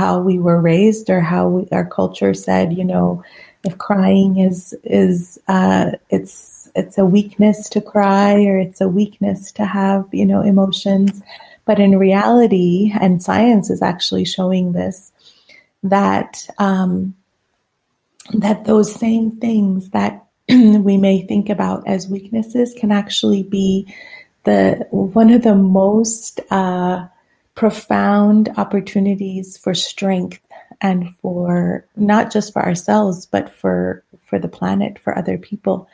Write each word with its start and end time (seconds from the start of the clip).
how 0.00 0.18
we 0.18 0.38
were 0.38 0.58
raised 0.62 1.10
or 1.10 1.20
how 1.20 1.46
we, 1.46 1.68
our 1.72 1.84
culture 1.84 2.32
said, 2.32 2.72
you 2.72 2.84
know, 2.84 3.22
if 3.64 3.76
crying 3.76 4.38
is 4.38 4.74
is 4.82 5.38
uh, 5.46 5.90
it's 6.08 6.70
it's 6.74 6.96
a 6.96 7.04
weakness 7.04 7.68
to 7.68 7.82
cry 7.82 8.32
or 8.46 8.56
it's 8.58 8.80
a 8.80 8.88
weakness 8.88 9.52
to 9.52 9.66
have 9.66 10.06
you 10.10 10.24
know 10.24 10.40
emotions, 10.40 11.22
but 11.66 11.78
in 11.78 11.98
reality, 11.98 12.90
and 12.98 13.22
science 13.22 13.68
is 13.68 13.82
actually 13.82 14.24
showing 14.24 14.72
this 14.72 15.12
that 15.82 16.48
um, 16.56 17.14
that 18.32 18.64
those 18.64 18.94
same 18.94 19.32
things 19.32 19.90
that 19.90 20.24
we 20.48 20.96
may 20.96 21.26
think 21.26 21.50
about 21.50 21.86
as 21.86 22.08
weaknesses 22.08 22.72
can 22.72 22.90
actually 22.90 23.42
be 23.42 23.86
the 24.44 24.86
one 24.90 25.30
of 25.30 25.42
the 25.42 25.54
most 25.54 26.40
uh, 26.50 27.06
profound 27.54 28.48
opportunities 28.56 29.58
for 29.58 29.74
strength 29.74 30.40
and 30.80 31.14
for 31.20 31.86
not 31.96 32.32
just 32.32 32.52
for 32.52 32.62
ourselves 32.62 33.26
but 33.26 33.50
for 33.54 34.04
for 34.24 34.38
the 34.38 34.48
planet 34.48 34.98
for 34.98 35.16
other 35.16 35.36
people 35.36 35.88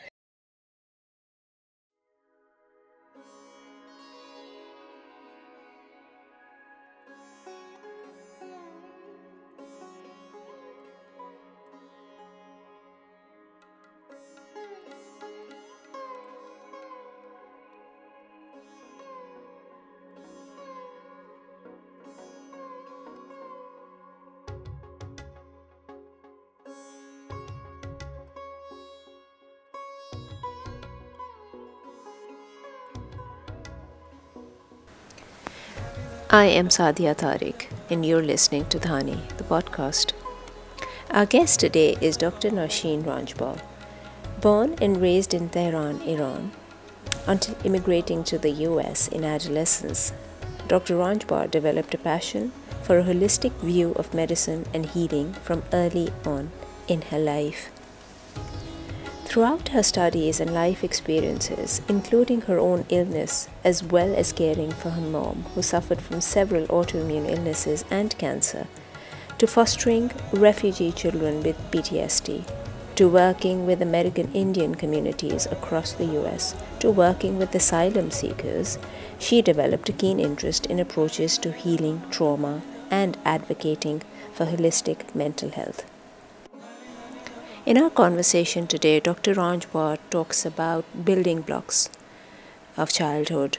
I 36.36 36.44
am 36.60 36.68
Sadia 36.68 37.14
Tariq, 37.16 37.68
and 37.88 38.04
you're 38.04 38.22
listening 38.22 38.66
to 38.66 38.78
Dhani, 38.78 39.16
the 39.38 39.44
podcast. 39.44 40.12
Our 41.10 41.24
guest 41.24 41.60
today 41.60 41.96
is 42.02 42.18
Dr. 42.18 42.50
Noshene 42.50 43.04
Ranjbar. 43.04 43.58
Born 44.42 44.74
and 44.82 45.00
raised 45.00 45.32
in 45.32 45.48
Tehran, 45.48 46.02
Iran, 46.02 46.52
until 47.26 47.56
immigrating 47.64 48.22
to 48.24 48.36
the 48.36 48.50
US 48.68 49.08
in 49.08 49.24
adolescence, 49.24 50.12
Dr. 50.68 50.96
Ranjbar 50.96 51.50
developed 51.50 51.94
a 51.94 52.04
passion 52.10 52.52
for 52.82 52.98
a 52.98 53.04
holistic 53.04 53.52
view 53.70 53.94
of 53.94 54.12
medicine 54.12 54.66
and 54.74 54.84
healing 54.84 55.32
from 55.32 55.62
early 55.72 56.12
on 56.26 56.50
in 56.86 57.00
her 57.12 57.18
life. 57.18 57.70
Throughout 59.36 59.68
her 59.68 59.82
studies 59.82 60.40
and 60.40 60.54
life 60.54 60.82
experiences, 60.82 61.82
including 61.90 62.40
her 62.48 62.58
own 62.58 62.86
illness, 62.88 63.50
as 63.64 63.84
well 63.84 64.14
as 64.14 64.32
caring 64.32 64.70
for 64.70 64.88
her 64.88 65.02
mom, 65.02 65.44
who 65.54 65.60
suffered 65.60 66.00
from 66.00 66.22
several 66.22 66.66
autoimmune 66.68 67.30
illnesses 67.30 67.84
and 67.90 68.16
cancer, 68.16 68.66
to 69.36 69.46
fostering 69.46 70.10
refugee 70.32 70.90
children 70.90 71.42
with 71.42 71.58
PTSD, 71.70 72.48
to 72.94 73.10
working 73.10 73.66
with 73.66 73.82
American 73.82 74.32
Indian 74.32 74.74
communities 74.74 75.44
across 75.44 75.92
the 75.92 76.06
US, 76.22 76.54
to 76.78 76.90
working 76.90 77.36
with 77.36 77.54
asylum 77.54 78.10
seekers, 78.10 78.78
she 79.18 79.42
developed 79.42 79.90
a 79.90 79.92
keen 79.92 80.18
interest 80.18 80.64
in 80.64 80.80
approaches 80.80 81.36
to 81.36 81.52
healing 81.52 82.00
trauma 82.10 82.62
and 82.90 83.18
advocating 83.26 84.00
for 84.32 84.46
holistic 84.46 85.14
mental 85.14 85.50
health. 85.50 85.84
In 87.66 87.76
our 87.78 87.90
conversation 87.90 88.68
today, 88.68 89.00
Dr. 89.00 89.34
Ranjbar 89.34 89.98
talks 90.08 90.46
about 90.46 90.84
building 91.04 91.40
blocks 91.40 91.90
of 92.76 92.92
childhood, 92.92 93.58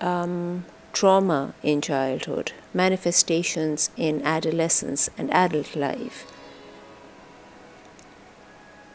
um, 0.00 0.64
trauma 0.92 1.54
in 1.62 1.80
childhood, 1.80 2.50
manifestations 2.72 3.90
in 3.96 4.20
adolescence 4.22 5.08
and 5.16 5.30
adult 5.32 5.76
life. 5.76 6.26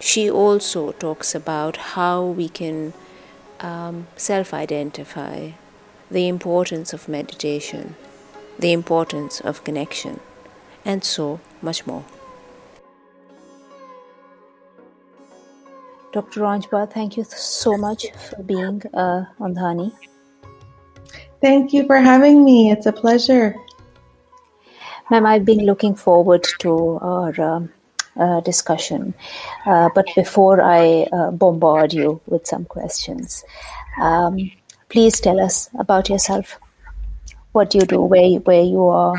She 0.01 0.29
also 0.29 0.91
talks 0.91 1.33
about 1.33 1.77
how 1.95 2.25
we 2.25 2.49
can 2.49 2.91
um, 3.61 4.07
self 4.17 4.53
identify, 4.53 5.51
the 6.11 6.27
importance 6.27 6.91
of 6.91 7.07
meditation, 7.07 7.95
the 8.59 8.73
importance 8.73 9.39
of 9.39 9.63
connection, 9.63 10.19
and 10.83 11.05
so 11.05 11.39
much 11.61 11.87
more. 11.87 12.03
Dr. 16.11 16.41
Ranjbar, 16.41 16.91
thank 16.91 17.17
you 17.17 17.23
so 17.23 17.77
much 17.77 18.11
for 18.11 18.41
being 18.43 18.81
uh, 18.93 19.25
on 19.39 19.53
Dhani. 19.53 19.91
Thank 21.41 21.71
you 21.71 21.85
for 21.85 21.97
having 21.97 22.43
me. 22.43 22.71
It's 22.71 22.87
a 22.87 22.91
pleasure. 22.91 23.55
Ma'am, 25.11 25.25
I've 25.25 25.45
been 25.45 25.65
looking 25.65 25.95
forward 25.95 26.45
to 26.59 26.99
our 27.01 27.41
um, 27.41 27.71
uh, 28.17 28.41
discussion. 28.41 29.13
Uh, 29.65 29.89
but 29.93 30.07
before 30.15 30.61
I 30.61 31.07
uh, 31.13 31.31
bombard 31.31 31.93
you 31.93 32.21
with 32.25 32.45
some 32.45 32.65
questions, 32.65 33.43
um, 34.01 34.51
please 34.89 35.19
tell 35.19 35.39
us 35.39 35.69
about 35.77 36.09
yourself. 36.09 36.59
What 37.51 37.69
do 37.69 37.79
you 37.79 37.85
do, 37.85 38.01
where, 38.01 38.39
where 38.39 38.63
you 38.63 38.87
are, 38.87 39.15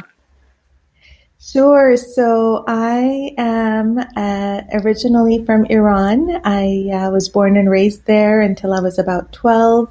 Sure. 1.42 1.96
So 1.96 2.64
I 2.68 3.34
am 3.38 3.98
uh, 3.98 4.60
originally 4.74 5.42
from 5.46 5.64
Iran. 5.64 6.38
I 6.44 6.90
uh, 6.92 7.10
was 7.10 7.30
born 7.30 7.56
and 7.56 7.70
raised 7.70 8.04
there 8.04 8.42
until 8.42 8.74
I 8.74 8.80
was 8.80 8.98
about 8.98 9.32
12. 9.32 9.90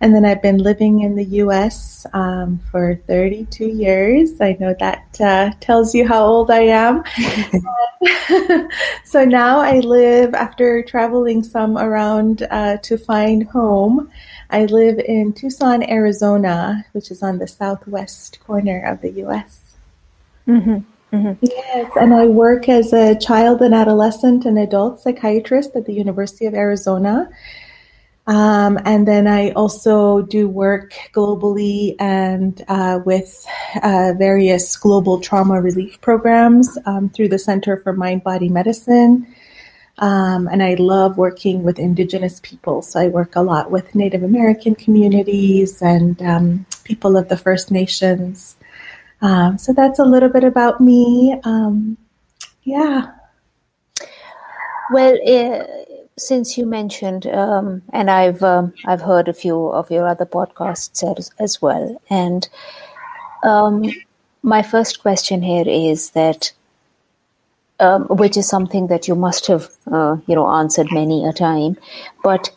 And 0.00 0.12
then 0.12 0.24
I've 0.24 0.42
been 0.42 0.58
living 0.58 1.02
in 1.02 1.14
the 1.14 1.24
US 1.44 2.06
um, 2.12 2.58
for 2.72 2.96
32 3.06 3.66
years. 3.66 4.40
I 4.40 4.56
know 4.58 4.74
that 4.80 5.16
uh, 5.20 5.52
tells 5.60 5.94
you 5.94 6.08
how 6.08 6.24
old 6.24 6.50
I 6.50 6.62
am. 6.62 7.04
so 9.04 9.24
now 9.24 9.60
I 9.60 9.78
live, 9.78 10.34
after 10.34 10.82
traveling 10.82 11.44
some 11.44 11.78
around 11.78 12.48
uh, 12.50 12.78
to 12.78 12.98
find 12.98 13.46
home, 13.46 14.10
I 14.50 14.64
live 14.64 14.98
in 14.98 15.34
Tucson, 15.34 15.88
Arizona, 15.88 16.84
which 16.92 17.12
is 17.12 17.22
on 17.22 17.38
the 17.38 17.46
southwest 17.46 18.40
corner 18.40 18.82
of 18.84 19.00
the 19.02 19.12
US. 19.26 19.69
Mm-hmm. 20.50 21.16
Mm-hmm. 21.16 21.44
Yes, 21.44 21.92
and 22.00 22.14
I 22.14 22.26
work 22.26 22.68
as 22.68 22.92
a 22.92 23.18
child 23.18 23.62
and 23.62 23.74
adolescent 23.74 24.44
and 24.44 24.58
adult 24.58 25.00
psychiatrist 25.00 25.74
at 25.74 25.86
the 25.86 25.92
University 25.92 26.46
of 26.46 26.54
Arizona. 26.54 27.28
Um, 28.26 28.78
and 28.84 29.08
then 29.08 29.26
I 29.26 29.50
also 29.52 30.22
do 30.22 30.48
work 30.48 30.94
globally 31.12 31.96
and 31.98 32.62
uh, 32.68 33.00
with 33.04 33.44
uh, 33.82 34.12
various 34.16 34.76
global 34.76 35.20
trauma 35.20 35.60
relief 35.60 36.00
programs 36.00 36.78
um, 36.86 37.08
through 37.08 37.28
the 37.28 37.40
Center 37.40 37.78
for 37.78 37.92
Mind 37.92 38.22
Body 38.22 38.48
Medicine. 38.48 39.26
Um, 39.98 40.48
and 40.48 40.62
I 40.62 40.74
love 40.74 41.18
working 41.18 41.64
with 41.64 41.80
Indigenous 41.80 42.40
people. 42.40 42.82
So 42.82 43.00
I 43.00 43.08
work 43.08 43.34
a 43.34 43.42
lot 43.42 43.72
with 43.72 43.94
Native 43.94 44.22
American 44.22 44.76
communities 44.76 45.82
and 45.82 46.20
um, 46.22 46.66
people 46.84 47.16
of 47.16 47.28
the 47.28 47.36
First 47.36 47.72
Nations. 47.72 48.56
Um, 49.22 49.58
so 49.58 49.72
that's 49.72 49.98
a 49.98 50.04
little 50.04 50.28
bit 50.28 50.44
about 50.44 50.80
me. 50.80 51.38
Um, 51.44 51.96
yeah. 52.64 53.12
Well, 54.92 55.16
uh, 55.26 55.64
since 56.18 56.58
you 56.58 56.66
mentioned, 56.66 57.26
um, 57.26 57.82
and 57.92 58.10
I've 58.10 58.42
um, 58.42 58.72
I've 58.86 59.00
heard 59.00 59.28
a 59.28 59.32
few 59.32 59.68
of 59.68 59.90
your 59.90 60.06
other 60.06 60.26
podcasts 60.26 61.02
as, 61.18 61.30
as 61.38 61.62
well, 61.62 62.00
and 62.10 62.48
um, 63.42 63.84
my 64.42 64.62
first 64.62 65.00
question 65.00 65.42
here 65.42 65.64
is 65.66 66.10
that, 66.10 66.52
um, 67.78 68.04
which 68.08 68.36
is 68.36 68.48
something 68.48 68.88
that 68.88 69.06
you 69.06 69.14
must 69.14 69.46
have 69.46 69.68
uh, 69.90 70.16
you 70.26 70.34
know 70.34 70.50
answered 70.50 70.88
many 70.90 71.24
a 71.24 71.32
time, 71.32 71.76
but 72.24 72.50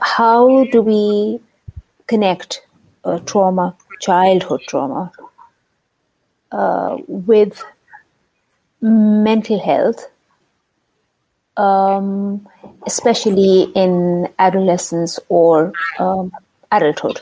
how 0.00 0.64
do 0.70 0.82
we 0.82 1.40
connect 2.06 2.62
uh, 3.04 3.18
trauma 3.20 3.76
childhood 4.00 4.62
trauma 4.68 5.12
uh, 6.52 6.96
with 7.08 7.62
mental 8.80 9.58
health, 9.58 10.06
um, 11.56 12.46
especially 12.86 13.72
in 13.74 14.28
adolescence 14.38 15.18
or 15.28 15.72
um, 15.98 16.32
adulthood? 16.70 17.20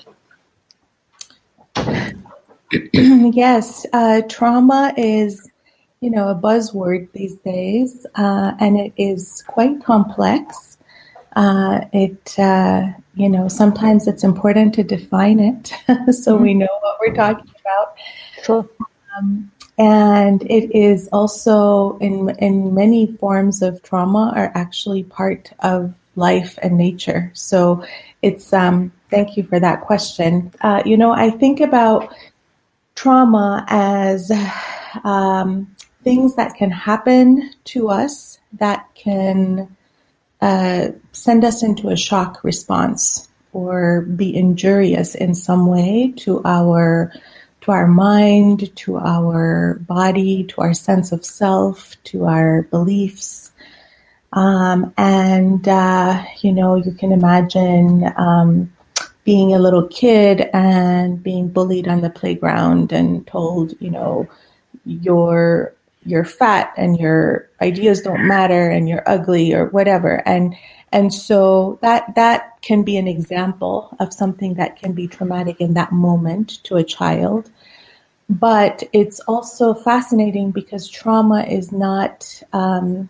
yes, 2.92 3.86
uh, 3.92 4.22
trauma 4.28 4.94
is, 4.96 5.50
you 6.00 6.10
know, 6.10 6.28
a 6.28 6.34
buzzword 6.34 7.10
these 7.12 7.36
days, 7.36 8.06
uh, 8.14 8.52
and 8.58 8.78
it 8.78 8.92
is 8.96 9.44
quite 9.46 9.84
complex. 9.84 10.78
Uh, 11.36 11.80
it 11.92 12.38
uh, 12.38 12.88
you 13.14 13.28
know, 13.28 13.48
sometimes 13.48 14.06
it's 14.06 14.24
important 14.24 14.74
to 14.74 14.82
define 14.82 15.38
it 15.40 15.68
so 16.12 16.34
mm-hmm. 16.34 16.42
we 16.42 16.54
know 16.54 16.78
what 16.80 16.98
we're 17.00 17.14
talking 17.14 17.50
about. 17.60 17.96
Sure. 18.42 18.68
Um, 19.16 19.50
and 19.78 20.42
it 20.50 20.74
is 20.76 21.08
also 21.12 21.98
in 21.98 22.30
in 22.38 22.74
many 22.74 23.06
forms 23.18 23.62
of 23.62 23.82
trauma 23.82 24.32
are 24.36 24.52
actually 24.54 25.02
part 25.04 25.52
of 25.60 25.94
life 26.16 26.58
and 26.62 26.76
nature. 26.76 27.30
So 27.34 27.84
it's 28.20 28.52
um, 28.52 28.92
thank 29.10 29.36
you 29.36 29.44
for 29.44 29.58
that 29.60 29.80
question. 29.80 30.52
Uh, 30.60 30.82
you 30.84 30.96
know, 30.96 31.12
I 31.12 31.30
think 31.30 31.60
about 31.60 32.14
trauma 32.94 33.64
as 33.68 34.30
um, 35.04 35.74
things 36.04 36.34
that 36.36 36.54
can 36.54 36.70
happen 36.70 37.50
to 37.64 37.88
us 37.88 38.38
that 38.54 38.88
can 38.94 39.74
uh, 40.42 40.88
send 41.12 41.44
us 41.44 41.62
into 41.62 41.88
a 41.88 41.96
shock 41.96 42.42
response 42.44 43.28
or 43.52 44.02
be 44.02 44.36
injurious 44.36 45.14
in 45.14 45.34
some 45.34 45.66
way 45.66 46.12
to 46.16 46.42
our 46.44 47.12
to 47.60 47.70
our 47.70 47.86
mind, 47.86 48.74
to 48.74 48.96
our 48.96 49.74
body, 49.86 50.42
to 50.42 50.60
our 50.60 50.74
sense 50.74 51.12
of 51.12 51.24
self, 51.24 51.94
to 52.02 52.24
our 52.24 52.62
beliefs. 52.62 53.52
Um, 54.32 54.92
and, 54.98 55.68
uh, 55.68 56.24
you 56.40 56.50
know, 56.50 56.74
you 56.74 56.90
can 56.90 57.12
imagine 57.12 58.12
um, 58.16 58.72
being 59.22 59.54
a 59.54 59.60
little 59.60 59.86
kid 59.86 60.50
and 60.52 61.22
being 61.22 61.50
bullied 61.50 61.86
on 61.86 62.00
the 62.00 62.10
playground 62.10 62.90
and 62.90 63.24
told, 63.28 63.80
you 63.80 63.90
know, 63.90 64.26
you're 64.84 65.72
you're 66.04 66.24
fat 66.24 66.72
and 66.76 66.98
your 66.98 67.48
ideas 67.60 68.00
don't 68.02 68.26
matter 68.26 68.68
and 68.68 68.88
you're 68.88 69.08
ugly 69.08 69.52
or 69.54 69.66
whatever. 69.66 70.22
And 70.26 70.54
and 70.92 71.12
so 71.12 71.78
that 71.82 72.14
that 72.16 72.60
can 72.60 72.82
be 72.82 72.96
an 72.96 73.08
example 73.08 73.96
of 73.98 74.12
something 74.12 74.54
that 74.54 74.76
can 74.76 74.92
be 74.92 75.08
traumatic 75.08 75.60
in 75.60 75.74
that 75.74 75.92
moment 75.92 76.62
to 76.64 76.76
a 76.76 76.84
child. 76.84 77.50
But 78.28 78.82
it's 78.92 79.20
also 79.20 79.74
fascinating 79.74 80.52
because 80.52 80.88
trauma 80.88 81.44
is 81.44 81.72
not 81.72 82.42
um, 82.52 83.08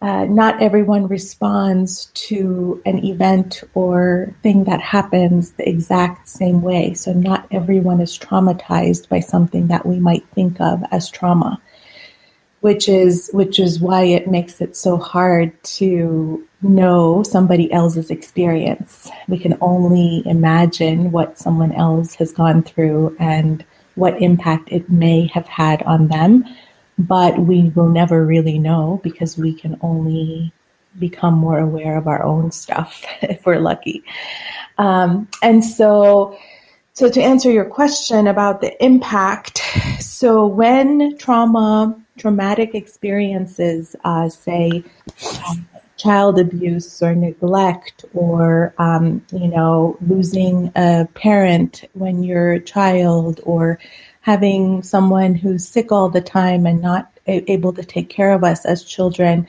uh, 0.00 0.24
not 0.26 0.62
everyone 0.62 1.08
responds 1.08 2.06
to 2.14 2.80
an 2.86 3.04
event 3.04 3.64
or 3.74 4.32
thing 4.44 4.62
that 4.64 4.80
happens 4.80 5.52
the 5.52 5.68
exact 5.68 6.28
same 6.28 6.62
way. 6.62 6.94
So, 6.94 7.12
not 7.12 7.48
everyone 7.50 8.00
is 8.00 8.16
traumatized 8.16 9.08
by 9.08 9.20
something 9.20 9.66
that 9.68 9.86
we 9.86 9.98
might 9.98 10.24
think 10.34 10.60
of 10.60 10.84
as 10.92 11.10
trauma 11.10 11.60
which 12.60 12.88
is 12.88 13.30
which 13.32 13.58
is 13.58 13.80
why 13.80 14.02
it 14.02 14.28
makes 14.28 14.60
it 14.60 14.76
so 14.76 14.96
hard 14.96 15.52
to 15.62 16.44
know 16.62 17.22
somebody 17.22 17.72
else's 17.72 18.10
experience. 18.10 19.10
We 19.28 19.38
can 19.38 19.56
only 19.60 20.22
imagine 20.26 21.12
what 21.12 21.38
someone 21.38 21.72
else 21.72 22.14
has 22.14 22.32
gone 22.32 22.62
through 22.62 23.16
and 23.20 23.64
what 23.94 24.20
impact 24.20 24.70
it 24.72 24.90
may 24.90 25.26
have 25.28 25.46
had 25.46 25.82
on 25.82 26.08
them, 26.08 26.44
but 26.98 27.38
we 27.38 27.70
will 27.74 27.88
never 27.88 28.24
really 28.24 28.58
know 28.58 29.00
because 29.02 29.38
we 29.38 29.52
can 29.54 29.78
only 29.82 30.52
become 30.98 31.34
more 31.34 31.58
aware 31.58 31.96
of 31.96 32.08
our 32.08 32.24
own 32.24 32.50
stuff 32.50 33.04
if 33.22 33.46
we're 33.46 33.60
lucky. 33.60 34.02
Um, 34.78 35.28
and 35.42 35.64
so 35.64 36.36
so 36.94 37.08
to 37.08 37.22
answer 37.22 37.48
your 37.48 37.64
question 37.64 38.26
about 38.26 38.60
the 38.60 38.84
impact, 38.84 39.58
so 40.00 40.44
when 40.44 41.16
trauma 41.16 41.96
traumatic 42.18 42.74
experiences, 42.74 43.96
uh, 44.04 44.28
say 44.28 44.84
um, 45.48 45.68
child 45.96 46.38
abuse 46.38 47.02
or 47.02 47.14
neglect, 47.14 48.04
or 48.14 48.74
um, 48.78 49.24
you 49.32 49.48
know 49.48 49.96
losing 50.00 50.72
a 50.76 51.08
parent 51.14 51.84
when 51.94 52.22
you're 52.22 52.52
a 52.52 52.60
child, 52.60 53.40
or 53.44 53.78
having 54.20 54.82
someone 54.82 55.34
who's 55.34 55.66
sick 55.66 55.90
all 55.90 56.08
the 56.08 56.20
time 56.20 56.66
and 56.66 56.82
not 56.82 57.10
able 57.26 57.72
to 57.72 57.84
take 57.84 58.08
care 58.08 58.32
of 58.32 58.44
us 58.44 58.64
as 58.64 58.84
children. 58.84 59.46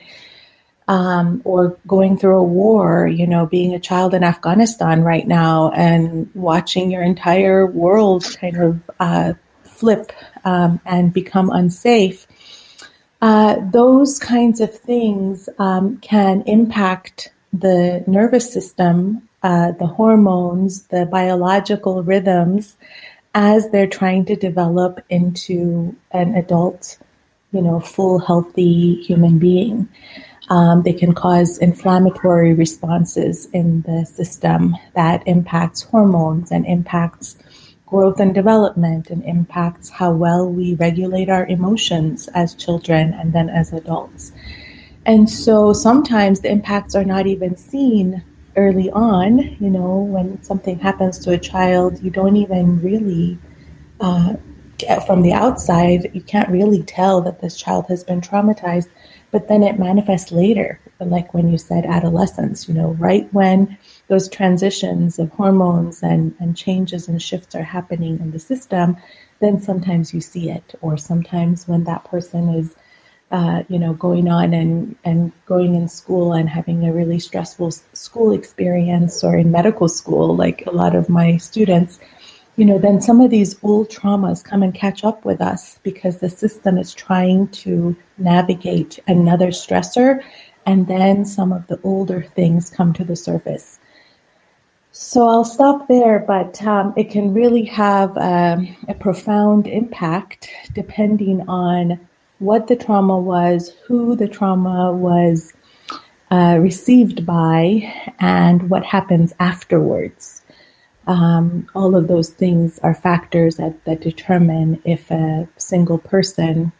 Um, 0.88 1.40
or 1.44 1.78
going 1.86 2.18
through 2.18 2.38
a 2.38 2.42
war, 2.42 3.06
you 3.06 3.24
know, 3.24 3.46
being 3.46 3.74
a 3.74 3.78
child 3.78 4.12
in 4.12 4.24
Afghanistan 4.24 5.02
right 5.02 5.24
now 5.24 5.70
and 5.70 6.28
watching 6.34 6.90
your 6.90 7.04
entire 7.04 7.64
world 7.64 8.24
kind 8.40 8.56
of 8.56 8.80
uh, 8.98 9.34
flip 9.62 10.12
um, 10.44 10.80
and 10.84 11.12
become 11.12 11.50
unsafe. 11.50 12.26
Uh, 13.20 13.56
those 13.70 14.18
kinds 14.18 14.60
of 14.60 14.74
things 14.74 15.48
um, 15.58 15.98
can 15.98 16.42
impact 16.46 17.30
the 17.52 18.02
nervous 18.06 18.50
system, 18.50 19.28
uh, 19.42 19.72
the 19.72 19.86
hormones, 19.86 20.84
the 20.88 21.06
biological 21.06 22.02
rhythms 22.02 22.76
as 23.34 23.70
they're 23.70 23.86
trying 23.86 24.24
to 24.24 24.36
develop 24.36 25.00
into 25.08 25.94
an 26.12 26.34
adult, 26.34 26.98
you 27.52 27.60
know, 27.60 27.78
full, 27.78 28.18
healthy 28.18 28.94
human 29.02 29.38
being. 29.38 29.88
Um, 30.48 30.82
they 30.82 30.92
can 30.92 31.14
cause 31.14 31.58
inflammatory 31.58 32.54
responses 32.54 33.46
in 33.52 33.82
the 33.82 34.04
system 34.04 34.74
that 34.94 35.22
impacts 35.26 35.82
hormones 35.82 36.50
and 36.50 36.66
impacts 36.66 37.36
growth 37.90 38.20
and 38.20 38.32
development 38.32 39.10
and 39.10 39.24
impacts 39.24 39.90
how 39.90 40.12
well 40.12 40.48
we 40.48 40.74
regulate 40.74 41.28
our 41.28 41.44
emotions 41.46 42.28
as 42.34 42.54
children 42.54 43.12
and 43.14 43.32
then 43.32 43.50
as 43.50 43.72
adults. 43.72 44.32
And 45.06 45.28
so 45.28 45.72
sometimes 45.72 46.40
the 46.40 46.50
impacts 46.50 46.94
are 46.94 47.04
not 47.04 47.26
even 47.26 47.56
seen 47.56 48.22
early 48.56 48.90
on. 48.90 49.56
You 49.58 49.70
know, 49.70 49.98
when 49.98 50.40
something 50.42 50.78
happens 50.78 51.18
to 51.20 51.32
a 51.32 51.38
child, 51.38 52.00
you 52.02 52.10
don't 52.10 52.36
even 52.36 52.80
really, 52.80 53.38
uh, 54.00 54.34
from 55.06 55.22
the 55.22 55.32
outside, 55.32 56.10
you 56.14 56.20
can't 56.20 56.48
really 56.48 56.82
tell 56.84 57.20
that 57.22 57.40
this 57.40 57.56
child 57.56 57.86
has 57.88 58.04
been 58.04 58.20
traumatized. 58.20 58.88
But 59.32 59.48
then 59.48 59.62
it 59.62 59.78
manifests 59.78 60.32
later, 60.32 60.80
like 61.00 61.34
when 61.34 61.48
you 61.48 61.58
said 61.58 61.86
adolescence, 61.86 62.68
you 62.68 62.74
know, 62.74 62.92
right 62.92 63.32
when 63.32 63.78
those 64.10 64.28
transitions 64.28 65.20
of 65.20 65.30
hormones 65.30 66.02
and, 66.02 66.34
and 66.40 66.56
changes 66.56 67.06
and 67.06 67.22
shifts 67.22 67.54
are 67.54 67.62
happening 67.62 68.18
in 68.18 68.32
the 68.32 68.40
system, 68.40 68.96
then 69.38 69.60
sometimes 69.62 70.12
you 70.12 70.20
see 70.20 70.50
it. 70.50 70.74
Or 70.80 70.96
sometimes 70.96 71.68
when 71.68 71.84
that 71.84 72.02
person 72.04 72.48
is, 72.48 72.74
uh, 73.30 73.62
you 73.68 73.78
know, 73.78 73.94
going 73.94 74.28
on 74.28 74.52
and, 74.52 74.96
and 75.04 75.30
going 75.46 75.76
in 75.76 75.86
school 75.88 76.32
and 76.32 76.48
having 76.48 76.84
a 76.84 76.92
really 76.92 77.20
stressful 77.20 77.70
school 77.92 78.32
experience 78.32 79.22
or 79.22 79.36
in 79.36 79.52
medical 79.52 79.88
school, 79.88 80.34
like 80.34 80.66
a 80.66 80.72
lot 80.72 80.96
of 80.96 81.08
my 81.08 81.36
students, 81.36 82.00
you 82.56 82.64
know, 82.64 82.78
then 82.78 83.00
some 83.00 83.20
of 83.20 83.30
these 83.30 83.62
old 83.62 83.90
traumas 83.90 84.42
come 84.44 84.64
and 84.64 84.74
catch 84.74 85.04
up 85.04 85.24
with 85.24 85.40
us 85.40 85.78
because 85.84 86.18
the 86.18 86.28
system 86.28 86.76
is 86.76 86.92
trying 86.92 87.46
to 87.48 87.94
navigate 88.18 88.98
another 89.06 89.52
stressor. 89.52 90.20
And 90.66 90.88
then 90.88 91.24
some 91.24 91.52
of 91.52 91.68
the 91.68 91.80
older 91.84 92.22
things 92.34 92.70
come 92.70 92.92
to 92.94 93.04
the 93.04 93.16
surface. 93.16 93.79
So 95.02 95.26
I'll 95.26 95.46
stop 95.46 95.88
there, 95.88 96.18
but 96.18 96.62
um, 96.62 96.92
it 96.94 97.08
can 97.08 97.32
really 97.32 97.64
have 97.64 98.14
um, 98.18 98.76
a 98.86 98.92
profound 98.92 99.66
impact 99.66 100.50
depending 100.74 101.48
on 101.48 101.98
what 102.38 102.66
the 102.66 102.76
trauma 102.76 103.18
was, 103.18 103.70
who 103.86 104.14
the 104.14 104.28
trauma 104.28 104.92
was 104.92 105.54
uh, 106.30 106.58
received 106.60 107.24
by, 107.24 107.90
and 108.18 108.68
what 108.68 108.84
happens 108.84 109.32
afterwards. 109.40 110.42
Um, 111.06 111.66
all 111.74 111.96
of 111.96 112.06
those 112.06 112.28
things 112.28 112.78
are 112.80 112.94
factors 112.94 113.56
that, 113.56 113.82
that 113.86 114.02
determine 114.02 114.82
if 114.84 115.10
a 115.10 115.48
single 115.56 115.98
person 115.98 116.72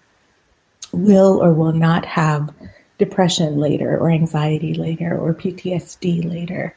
will 0.93 1.43
or 1.43 1.55
will 1.55 1.73
not 1.73 2.05
have 2.05 2.55
depression 2.99 3.57
later, 3.57 3.97
or 3.97 4.11
anxiety 4.11 4.75
later, 4.75 5.19
or 5.19 5.33
PTSD 5.33 6.29
later 6.31 6.77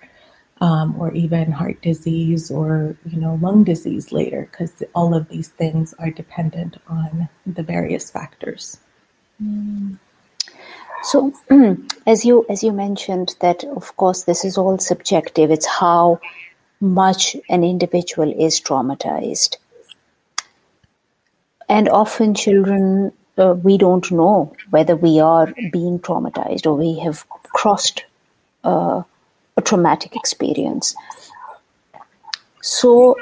um, 0.64 0.96
or 0.98 1.12
even 1.14 1.52
heart 1.52 1.82
disease 1.82 2.50
or 2.50 2.96
you 3.12 3.20
know 3.20 3.38
lung 3.42 3.66
disease 3.66 4.14
later 4.14 4.48
because 4.50 4.82
all 4.96 5.14
of 5.14 5.28
these 5.28 5.50
things 5.50 5.94
are 6.00 6.10
dependent 6.10 6.78
on 6.88 7.28
the 7.46 7.64
various 7.64 8.10
factors. 8.10 8.80
Mm. 9.44 9.98
so 11.04 11.34
as 12.08 12.24
you 12.24 12.46
as 12.50 12.64
you 12.64 12.72
mentioned 12.72 13.36
that 13.42 13.66
of 13.66 13.98
course 13.98 14.24
this 14.24 14.46
is 14.46 14.58
all 14.58 14.78
subjective. 14.78 15.52
It's 15.52 15.66
how 15.66 16.22
much 16.80 17.36
an 17.50 17.64
individual 17.66 18.32
is 18.32 18.62
traumatized. 18.62 19.58
And 21.68 21.90
often 21.90 22.36
children 22.36 23.12
uh, 23.38 23.56
we 23.64 23.78
don't 23.78 24.10
know 24.12 24.56
whether 24.70 24.96
we 24.96 25.20
are 25.20 25.54
being 25.74 26.00
traumatized 26.00 26.66
or 26.66 26.76
we 26.76 27.00
have 27.00 27.28
crossed 27.60 28.06
uh, 28.64 29.04
a 29.58 29.62
traumatic 29.62 30.16
experience. 30.16 30.96
So, 32.62 33.16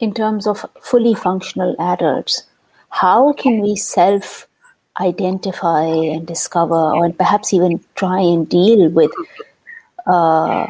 in 0.00 0.14
terms 0.14 0.46
of 0.46 0.64
fully 0.80 1.14
functional 1.14 1.74
adults, 1.80 2.44
how 2.90 3.32
can 3.32 3.60
we 3.60 3.76
self 3.76 4.46
identify 5.00 5.84
and 5.84 6.26
discover, 6.26 6.74
or 6.74 7.12
perhaps 7.12 7.52
even 7.52 7.84
try 7.94 8.20
and 8.20 8.48
deal 8.48 8.88
with 8.90 9.10
uh, 10.06 10.66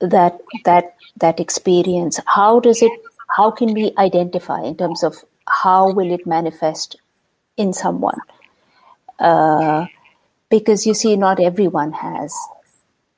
that 0.00 0.40
that 0.64 0.94
that 1.16 1.40
experience 1.40 2.20
how 2.26 2.60
does 2.60 2.82
it 2.82 2.92
how 3.36 3.50
can 3.50 3.72
we 3.74 3.92
identify 3.98 4.60
in 4.62 4.76
terms 4.76 5.02
of 5.02 5.24
how 5.48 5.92
will 5.92 6.10
it 6.12 6.26
manifest 6.26 6.96
in 7.56 7.72
someone 7.72 8.18
uh, 9.20 9.86
because 10.50 10.86
you 10.86 10.94
see 10.94 11.16
not 11.16 11.40
everyone 11.40 11.92
has 11.92 12.34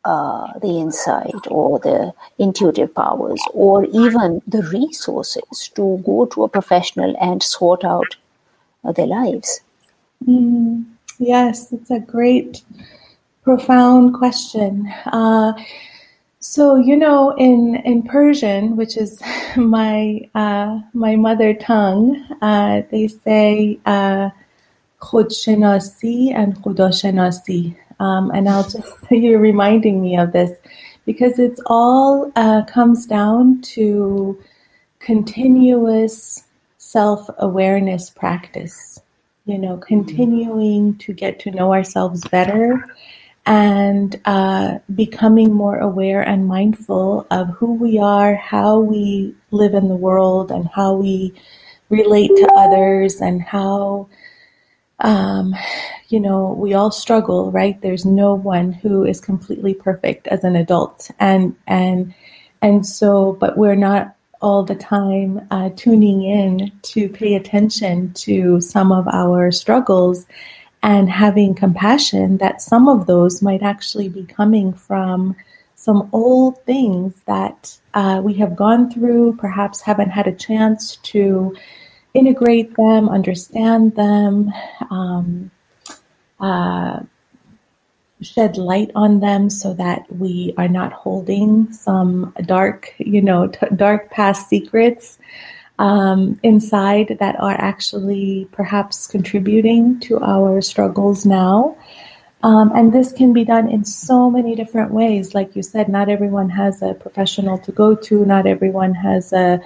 uh, 0.06 0.56
the 0.60 0.78
insight 0.78 1.42
or 1.48 1.80
the 1.80 2.12
intuitive 2.38 2.94
powers 2.94 3.42
or 3.52 3.84
even 3.86 4.40
the 4.46 4.62
resources 4.72 5.68
to 5.74 6.00
go 6.06 6.26
to 6.26 6.44
a 6.44 6.48
professional 6.48 7.16
and 7.20 7.42
sort 7.42 7.82
out 7.84 8.14
uh, 8.84 8.92
their 8.92 9.08
lives? 9.08 9.60
Mm, 10.24 10.84
yes, 11.18 11.72
it's 11.72 11.90
a 11.90 11.98
great, 11.98 12.62
profound 13.42 14.14
question. 14.14 14.92
Uh, 15.06 15.52
so 16.40 16.76
you 16.76 16.96
know, 16.96 17.34
in 17.36 17.76
in 17.84 18.02
Persian, 18.02 18.76
which 18.76 18.96
is 18.96 19.20
my 19.56 20.20
uh, 20.34 20.80
my 20.94 21.16
mother 21.16 21.54
tongue, 21.54 22.24
uh, 22.42 22.82
they 22.90 23.08
say 23.08 23.78
uh, 23.86 24.30
"khudshenasi" 25.00 26.34
and 26.34 26.56
"khudashenasi," 26.62 27.74
Um, 28.00 28.30
and 28.34 28.48
I'll 28.48 28.68
just 28.68 28.92
you're 29.10 29.40
reminding 29.40 30.00
me 30.00 30.16
of 30.18 30.32
this 30.32 30.50
because 31.04 31.38
it's 31.38 31.60
all 31.66 32.30
uh, 32.36 32.64
comes 32.64 33.06
down 33.06 33.60
to 33.62 34.42
continuous 34.98 36.44
self 36.78 37.28
awareness 37.38 38.10
practice. 38.10 39.00
You 39.44 39.58
know, 39.58 39.76
continuing 39.76 40.98
to 40.98 41.12
get 41.12 41.38
to 41.40 41.52
know 41.52 41.72
ourselves 41.72 42.26
better 42.28 42.84
and 43.46 44.20
uh, 44.24 44.78
becoming 44.94 45.52
more 45.52 45.78
aware 45.78 46.20
and 46.20 46.48
mindful 46.48 47.26
of 47.30 47.48
who 47.50 47.74
we 47.74 47.98
are, 47.98 48.34
how 48.34 48.80
we 48.80 49.34
live 49.52 49.74
in 49.74 49.88
the 49.88 49.94
world, 49.96 50.50
and 50.50 50.68
how 50.74 50.94
we 50.94 51.32
relate 51.88 52.28
to 52.28 52.52
others, 52.56 53.20
and 53.20 53.40
how, 53.40 54.08
um, 55.00 55.54
you 56.08 56.20
know, 56.20 56.52
we 56.58 56.74
all 56.74 56.90
struggle, 56.90 57.50
right? 57.50 57.80
There's 57.80 58.04
no 58.04 58.34
one 58.34 58.72
who 58.72 59.04
is 59.04 59.20
completely 59.20 59.74
perfect 59.74 60.26
as 60.28 60.44
an 60.44 60.56
adult, 60.56 61.10
and 61.18 61.54
and 61.66 62.14
and 62.62 62.86
so, 62.86 63.32
but 63.34 63.58
we're 63.58 63.74
not 63.74 64.14
all 64.40 64.64
the 64.64 64.74
time 64.74 65.46
uh, 65.50 65.70
tuning 65.76 66.22
in 66.22 66.70
to 66.82 67.08
pay 67.08 67.34
attention 67.34 68.12
to 68.12 68.60
some 68.60 68.92
of 68.92 69.08
our 69.08 69.50
struggles 69.50 70.26
and 70.82 71.10
having 71.10 71.54
compassion 71.54 72.36
that 72.38 72.62
some 72.62 72.88
of 72.88 73.06
those 73.06 73.42
might 73.42 73.62
actually 73.62 74.08
be 74.08 74.24
coming 74.24 74.72
from 74.72 75.34
some 75.74 76.08
old 76.12 76.62
things 76.64 77.14
that 77.26 77.78
uh, 77.94 78.20
we 78.22 78.34
have 78.34 78.56
gone 78.56 78.90
through, 78.90 79.36
perhaps 79.36 79.80
haven't 79.80 80.10
had 80.10 80.26
a 80.26 80.32
chance 80.32 80.96
to 80.96 81.54
integrate 82.16 82.74
them, 82.76 83.08
understand 83.08 83.94
them, 83.94 84.52
um, 84.90 85.50
uh, 86.40 87.00
shed 88.22 88.56
light 88.56 88.90
on 88.94 89.20
them 89.20 89.50
so 89.50 89.74
that 89.74 90.06
we 90.10 90.54
are 90.56 90.68
not 90.68 90.92
holding 90.92 91.72
some 91.72 92.32
dark, 92.46 92.94
you 92.98 93.20
know, 93.20 93.48
t- 93.48 93.66
dark 93.76 94.10
past 94.10 94.48
secrets 94.48 95.18
um, 95.78 96.40
inside 96.42 97.16
that 97.20 97.38
are 97.38 97.52
actually 97.52 98.48
perhaps 98.52 99.06
contributing 99.06 100.00
to 100.00 100.18
our 100.20 100.62
struggles 100.62 101.26
now. 101.26 101.76
Um, 102.42 102.72
and 102.74 102.92
this 102.92 103.12
can 103.12 103.32
be 103.32 103.44
done 103.44 103.68
in 103.68 103.84
so 103.84 104.30
many 104.30 104.54
different 104.54 104.92
ways. 104.92 105.34
Like 105.34 105.56
you 105.56 105.62
said, 105.62 105.88
not 105.88 106.08
everyone 106.08 106.48
has 106.50 106.80
a 106.82 106.94
professional 106.94 107.58
to 107.58 107.72
go 107.72 107.94
to. 107.94 108.24
Not 108.24 108.46
everyone 108.46 108.94
has 108.94 109.32
a, 109.32 109.60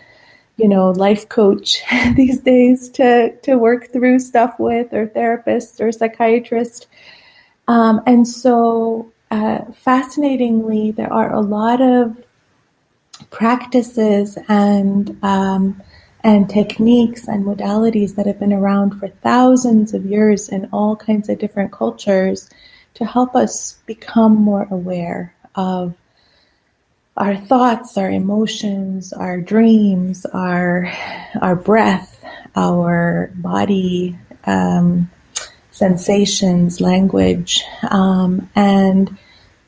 you 0.61 0.69
know, 0.69 0.91
life 0.91 1.29
coach 1.29 1.83
these 2.15 2.41
days 2.41 2.89
to 2.91 3.35
to 3.43 3.57
work 3.57 3.93
through 3.93 4.19
stuff 4.19 4.55
with, 4.59 4.93
or 4.93 5.07
therapist, 5.07 5.81
or 5.81 5.91
psychiatrist. 5.91 6.87
Um, 7.69 8.01
and 8.07 8.27
so, 8.27 9.13
uh, 9.31 9.61
fascinatingly, 9.73 10.91
there 10.91 11.13
are 11.13 11.33
a 11.33 11.41
lot 11.41 11.81
of 11.81 12.17
practices 13.31 14.37
and 14.49 15.19
um, 15.23 15.81
and 16.23 16.51
techniques 16.51 17.29
and 17.29 17.45
modalities 17.45 18.15
that 18.17 18.27
have 18.27 18.39
been 18.39 18.53
around 18.53 18.99
for 18.99 19.09
thousands 19.09 19.95
of 19.95 20.05
years 20.05 20.49
in 20.51 20.69
all 20.73 20.95
kinds 20.97 21.29
of 21.29 21.39
different 21.39 21.73
cultures 21.73 22.51
to 22.95 23.05
help 23.07 23.35
us 23.35 23.79
become 23.87 24.35
more 24.35 24.67
aware 24.71 25.35
of 25.55 25.95
our 27.21 27.37
thoughts, 27.37 27.99
our 27.99 28.11
emotions, 28.11 29.13
our 29.13 29.41
dreams, 29.41 30.25
our 30.33 30.91
our 31.41 31.55
breath, 31.55 32.19
our 32.57 33.31
body 33.35 34.19
um, 34.47 35.11
sensations, 35.71 36.81
language, 36.81 37.63
um, 37.91 38.49
and 38.57 39.19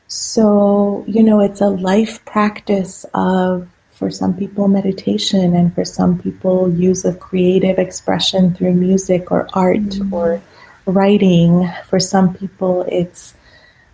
so 0.07 1.05
you 1.07 1.21
know 1.21 1.41
it's 1.41 1.61
a 1.61 1.69
life 1.69 2.25
practice 2.25 3.05
of 3.13 3.69
for 3.91 4.09
some 4.09 4.35
people, 4.35 4.67
meditation, 4.67 5.55
and 5.55 5.73
for 5.75 5.85
some 5.85 6.17
people, 6.19 6.73
use 6.73 7.05
of 7.05 7.19
creative 7.19 7.77
expression 7.77 8.55
through 8.55 8.73
music 8.73 9.31
or 9.31 9.47
art 9.53 9.77
mm-hmm. 9.77 10.11
or 10.11 10.41
writing. 10.87 11.69
For 11.87 11.99
some 11.99 12.33
people, 12.33 12.83
it's 12.89 13.35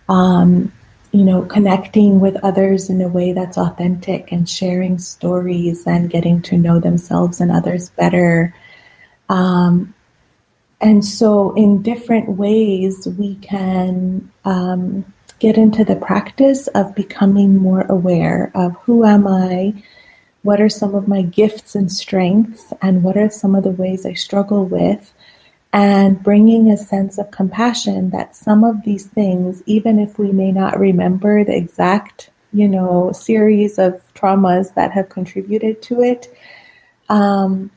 um, 0.08 0.72
you 1.12 1.24
know 1.24 1.42
connecting 1.42 2.20
with 2.20 2.36
others 2.44 2.88
in 2.88 3.00
a 3.00 3.08
way 3.08 3.32
that's 3.32 3.58
authentic 3.58 4.32
and 4.32 4.48
sharing 4.48 4.98
stories 4.98 5.86
and 5.86 6.10
getting 6.10 6.40
to 6.42 6.56
know 6.56 6.78
themselves 6.78 7.40
and 7.40 7.50
others 7.50 7.90
better. 7.90 8.54
Um, 9.28 9.94
and 10.80 11.04
so, 11.04 11.52
in 11.54 11.82
different 11.82 12.28
ways, 12.30 13.06
we 13.18 13.34
can 13.36 14.30
um, 14.44 15.04
get 15.38 15.58
into 15.58 15.84
the 15.84 15.96
practice 15.96 16.68
of 16.68 16.94
becoming 16.94 17.56
more 17.56 17.82
aware 17.82 18.50
of 18.54 18.76
who 18.82 19.04
am 19.04 19.26
I, 19.26 19.74
what 20.42 20.60
are 20.60 20.70
some 20.70 20.94
of 20.94 21.06
my 21.06 21.22
gifts 21.22 21.74
and 21.74 21.92
strengths, 21.92 22.72
and 22.80 23.02
what 23.02 23.16
are 23.18 23.28
some 23.28 23.54
of 23.54 23.64
the 23.64 23.70
ways 23.70 24.06
I 24.06 24.14
struggle 24.14 24.64
with, 24.64 25.12
and 25.72 26.22
bringing 26.22 26.70
a 26.70 26.76
sense 26.76 27.18
of 27.18 27.30
compassion 27.30 28.10
that 28.10 28.34
some 28.34 28.64
of 28.64 28.82
these 28.84 29.06
things, 29.06 29.62
even 29.66 29.98
if 29.98 30.18
we 30.18 30.32
may 30.32 30.50
not 30.50 30.78
remember 30.78 31.44
the 31.44 31.56
exact, 31.56 32.30
you 32.52 32.66
know, 32.66 33.12
series 33.12 33.78
of 33.78 34.02
traumas 34.14 34.74
that 34.74 34.90
have 34.90 35.08
contributed 35.08 35.80
to 35.82 36.02
it, 36.02 36.26
um, 37.08 37.70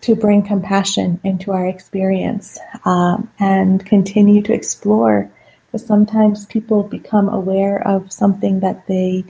to 0.00 0.16
bring 0.16 0.42
compassion 0.42 1.20
into 1.22 1.52
our 1.52 1.66
experience 1.66 2.58
um, 2.84 3.30
and 3.38 3.84
continue 3.84 4.42
to 4.42 4.54
explore. 4.54 5.30
Because 5.66 5.86
sometimes 5.86 6.46
people 6.46 6.82
become 6.82 7.28
aware 7.28 7.86
of 7.86 8.12
something 8.12 8.60
that 8.60 8.86
they 8.86 9.24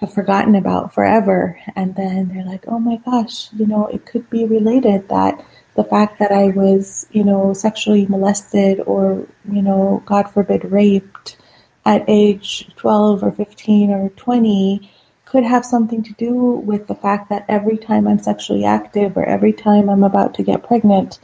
have 0.00 0.12
forgotten 0.12 0.54
about 0.54 0.94
forever. 0.94 1.60
And 1.76 1.94
then 1.94 2.28
they're 2.28 2.44
like, 2.44 2.64
oh 2.66 2.78
my 2.78 2.96
gosh, 2.96 3.52
you 3.52 3.66
know, 3.66 3.86
it 3.86 4.06
could 4.06 4.28
be 4.30 4.46
related 4.46 5.08
that 5.10 5.44
the 5.76 5.84
fact 5.84 6.18
that 6.18 6.32
I 6.32 6.48
was, 6.48 7.06
you 7.12 7.22
know, 7.22 7.52
sexually 7.52 8.06
molested 8.06 8.80
or, 8.86 9.26
you 9.50 9.62
know, 9.62 10.02
God 10.06 10.30
forbid, 10.30 10.64
raped 10.64 11.36
at 11.84 12.04
age 12.08 12.68
12 12.76 13.22
or 13.22 13.32
15 13.32 13.90
or 13.90 14.08
20 14.10 14.90
could 15.24 15.44
have 15.44 15.64
something 15.64 16.02
to 16.02 16.12
do 16.14 16.34
with 16.34 16.88
the 16.88 16.94
fact 16.94 17.28
that 17.28 17.44
every 17.48 17.78
time 17.78 18.08
I'm 18.08 18.18
sexually 18.18 18.64
active 18.64 19.16
or 19.16 19.24
every 19.24 19.52
time 19.52 19.88
I'm 19.88 20.02
about 20.02 20.34
to 20.34 20.42
get 20.42 20.64
pregnant, 20.64 21.20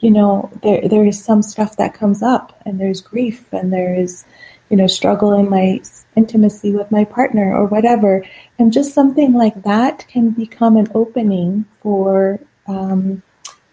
you 0.00 0.10
know, 0.10 0.50
there 0.62 0.88
there 0.88 1.04
is 1.04 1.22
some 1.22 1.42
stuff 1.42 1.76
that 1.76 1.92
comes 1.92 2.22
up 2.22 2.58
and 2.64 2.80
there's 2.80 3.02
grief 3.02 3.52
and 3.52 3.70
there 3.72 3.94
is, 3.94 4.24
you 4.70 4.76
know, 4.76 4.86
struggle 4.86 5.32
in 5.32 5.50
my 5.50 5.80
intimacy 6.16 6.72
with 6.72 6.90
my 6.90 7.04
partner 7.04 7.54
or 7.54 7.66
whatever. 7.66 8.24
And 8.58 8.72
just 8.72 8.94
something 8.94 9.34
like 9.34 9.62
that 9.64 10.06
can 10.08 10.30
become 10.30 10.76
an 10.76 10.88
opening 10.94 11.66
for 11.82 12.40
um, 12.66 13.22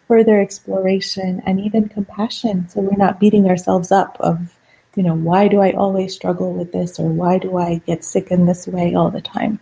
further 0.08 0.42
exploration 0.42 1.42
and 1.46 1.60
even 1.60 1.88
compassion. 1.90 2.68
So 2.70 2.82
we're 2.82 2.98
not 2.98 3.20
beating 3.20 3.48
ourselves 3.48 3.92
up 3.92 4.18
of, 4.20 4.58
you 4.96 5.04
know, 5.04 5.16
why 5.16 5.48
do 5.48 5.62
I 5.62 5.72
always 5.74 6.14
struggle 6.14 6.54
with 6.54 6.72
this 6.72 7.00
or 7.00 7.08
why 7.08 7.38
do 7.38 7.58
I 7.58 7.82
get 7.86 8.04
sick 8.04 8.32
in 8.32 8.46
this 8.46 8.68
way 8.68 8.96
all 8.96 9.12
the 9.12 9.22
time? 9.22 9.60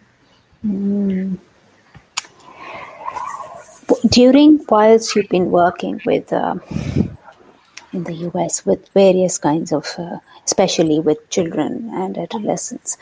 Mm. 0.66 1.38
During 4.10 4.66
whilst 4.70 5.16
you've 5.16 5.30
been 5.30 5.52
working 5.52 6.02
with 6.06 6.32
uh, 6.32 6.56
in 7.96 8.04
the 8.04 8.14
US 8.30 8.66
with 8.66 8.90
various 8.90 9.38
kinds 9.38 9.72
of, 9.72 9.88
uh, 9.98 10.18
especially 10.46 11.00
with 11.00 11.30
children 11.30 11.90
and 11.94 12.18
adolescents. 12.18 12.98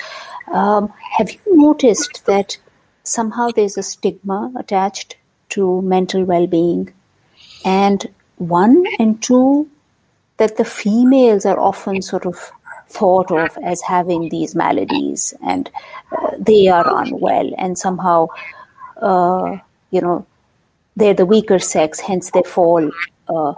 Um, 0.52 0.94
have 1.18 1.32
you 1.32 1.58
noticed 1.68 2.26
that 2.26 2.58
somehow 3.04 3.50
there's 3.50 3.78
a 3.78 3.84
stigma 3.84 4.52
attached 4.56 5.18
to 5.50 5.82
mental 5.82 6.24
well 6.24 6.48
being? 6.48 6.94
And 7.66 8.08
one, 8.38 8.86
and 9.00 9.22
two, 9.22 9.70
that 10.38 10.58
the 10.58 10.66
females 10.66 11.46
are 11.46 11.60
often 11.60 12.02
sort 12.02 12.26
of 12.26 12.52
thought 12.90 13.32
of 13.32 13.58
as 13.64 13.82
having 13.82 14.30
these 14.30 14.56
maladies 14.56 15.34
and 15.42 15.70
uh, 16.12 16.32
they 16.38 16.68
are 16.68 16.86
unwell 17.02 17.50
and 17.58 17.78
somehow 17.78 18.28
uh, 19.02 19.58
you 19.90 20.02
know 20.02 20.26
they're 20.96 21.14
the 21.14 21.26
weaker 21.26 21.58
sex 21.58 22.00
hence 22.00 22.30
they 22.32 22.44
fall 22.44 22.92
uh, 23.30 23.54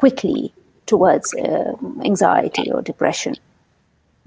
quickly 0.00 0.52
towards 0.86 1.34
uh, 1.34 1.72
anxiety 2.10 2.66
or 2.72 2.82
depression 2.82 3.34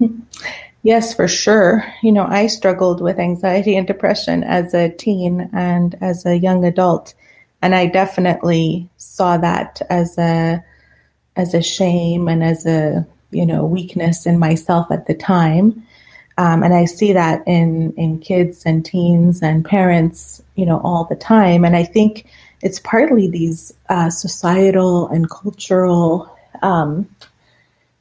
Yes, 0.84 1.14
for 1.14 1.26
sure. 1.26 1.82
You 2.02 2.12
know, 2.12 2.26
I 2.26 2.46
struggled 2.46 3.00
with 3.00 3.18
anxiety 3.18 3.74
and 3.74 3.86
depression 3.86 4.44
as 4.44 4.74
a 4.74 4.90
teen 4.90 5.48
and 5.54 5.96
as 6.02 6.26
a 6.26 6.36
young 6.36 6.62
adult, 6.66 7.14
and 7.62 7.74
I 7.74 7.86
definitely 7.86 8.86
saw 8.98 9.38
that 9.38 9.80
as 9.88 10.18
a 10.18 10.62
as 11.36 11.54
a 11.54 11.62
shame 11.62 12.28
and 12.28 12.44
as 12.44 12.66
a 12.66 13.06
you 13.30 13.46
know 13.46 13.64
weakness 13.64 14.26
in 14.26 14.38
myself 14.38 14.86
at 14.90 15.06
the 15.06 15.14
time. 15.14 15.86
Um, 16.36 16.62
and 16.62 16.74
I 16.74 16.84
see 16.84 17.14
that 17.14 17.42
in 17.46 17.94
in 17.96 18.18
kids 18.18 18.64
and 18.66 18.84
teens 18.84 19.42
and 19.42 19.64
parents, 19.64 20.42
you 20.54 20.66
know, 20.66 20.80
all 20.84 21.06
the 21.06 21.16
time. 21.16 21.64
And 21.64 21.76
I 21.76 21.84
think 21.84 22.26
it's 22.64 22.80
partly 22.80 23.28
these 23.28 23.72
uh, 23.88 24.10
societal 24.10 25.06
and 25.08 25.30
cultural 25.30 26.34
um, 26.62 27.08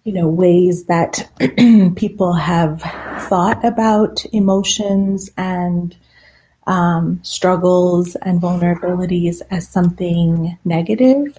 you 0.03 0.11
know, 0.11 0.27
ways 0.27 0.85
that 0.85 1.29
people 1.95 2.33
have 2.33 2.81
thought 3.29 3.63
about 3.63 4.25
emotions 4.33 5.29
and 5.37 5.95
um, 6.67 7.19
struggles 7.23 8.15
and 8.15 8.41
vulnerabilities 8.41 9.41
as 9.49 9.67
something 9.67 10.57
negative, 10.65 11.37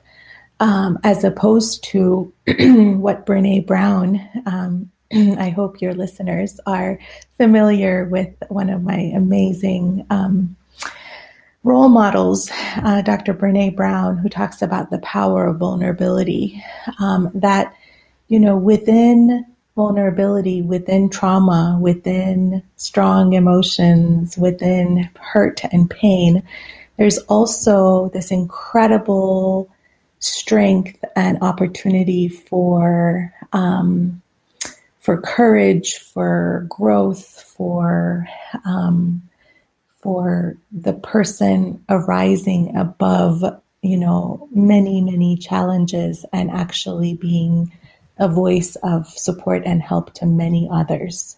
um, 0.61 0.99
as 1.05 1.25
opposed 1.25 1.85
to 1.85 2.33
what 2.47 3.27
Brene 3.27 3.67
Brown. 3.67 4.21
Um, 4.47 4.91
I 5.13 5.51
hope 5.51 5.83
your 5.83 5.95
listeners 5.95 6.59
are 6.67 6.99
familiar 7.37 8.05
with 8.07 8.35
one 8.49 8.71
of 8.71 8.83
my 8.83 9.13
amazing 9.15 10.07
um, 10.09 10.57
role 11.65 11.89
models, 11.89 12.51
uh, 12.77 13.03
Dr. 13.03 13.35
Brene 13.35 13.75
Brown, 13.75 14.19
who 14.19 14.29
talks 14.29 14.63
about 14.63 14.91
the 14.91 14.99
power 14.99 15.47
of 15.47 15.57
vulnerability. 15.57 16.63
Um, 17.01 17.31
that 17.35 17.75
you 18.29 18.39
know, 18.39 18.57
within 18.57 19.47
vulnerability, 19.75 20.63
within 20.63 21.11
trauma, 21.11 21.79
within 21.81 22.63
strong 22.77 23.33
emotions, 23.33 24.39
within 24.39 25.11
hurt 25.19 25.63
and 25.73 25.91
pain, 25.91 26.43
there's 26.97 27.19
also 27.19 28.09
this 28.11 28.31
incredible 28.31 29.69
strength 30.21 31.05
and 31.17 31.39
opportunity 31.43 32.29
for 32.29 33.33
um, 33.53 34.21
for 35.01 35.21
courage, 35.21 35.99
for 35.99 36.67
growth, 36.71 37.43
for 37.57 38.27
um, 38.65 39.23
for 40.05 40.57
the 40.71 40.93
person 40.93 41.83
arising 41.89 42.77
above, 42.77 43.43
you 43.83 43.97
know, 43.97 44.47
many 44.53 45.01
many 45.01 45.37
challenges 45.37 46.25
and 46.33 46.51
actually 46.51 47.15
being 47.15 47.73
a 48.19 48.29
voice 48.29 48.77
of 48.83 49.09
support 49.09 49.63
and 49.65 49.83
help 49.83 50.13
to 50.15 50.27
many 50.27 50.69
others. 50.71 51.37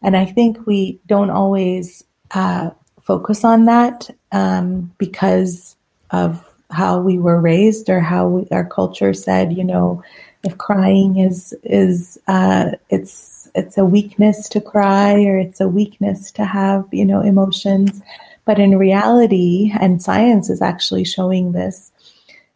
And 0.00 0.16
I 0.16 0.24
think 0.24 0.64
we 0.64 1.00
don't 1.06 1.28
always 1.30 2.04
uh, 2.30 2.70
focus 3.02 3.44
on 3.44 3.64
that 3.66 4.08
um, 4.32 4.94
because 4.96 5.76
of 6.10 6.44
how 6.70 7.00
we 7.00 7.18
were 7.18 7.40
raised 7.40 7.90
or 7.90 8.00
how 8.00 8.28
we, 8.28 8.48
our 8.52 8.64
culture 8.64 9.12
said, 9.12 9.52
you 9.52 9.64
know, 9.64 10.02
if 10.44 10.56
crying 10.56 11.18
is 11.18 11.52
is 11.64 12.18
uh, 12.28 12.70
it's 12.90 13.37
it's 13.54 13.78
a 13.78 13.84
weakness 13.84 14.48
to 14.50 14.60
cry 14.60 15.24
or 15.24 15.38
it's 15.38 15.60
a 15.60 15.68
weakness 15.68 16.30
to 16.32 16.44
have 16.44 16.86
you 16.92 17.04
know 17.04 17.20
emotions, 17.20 18.02
but 18.44 18.58
in 18.58 18.78
reality, 18.78 19.72
and 19.78 20.02
science 20.02 20.50
is 20.50 20.62
actually 20.62 21.04
showing 21.04 21.52
this 21.52 21.92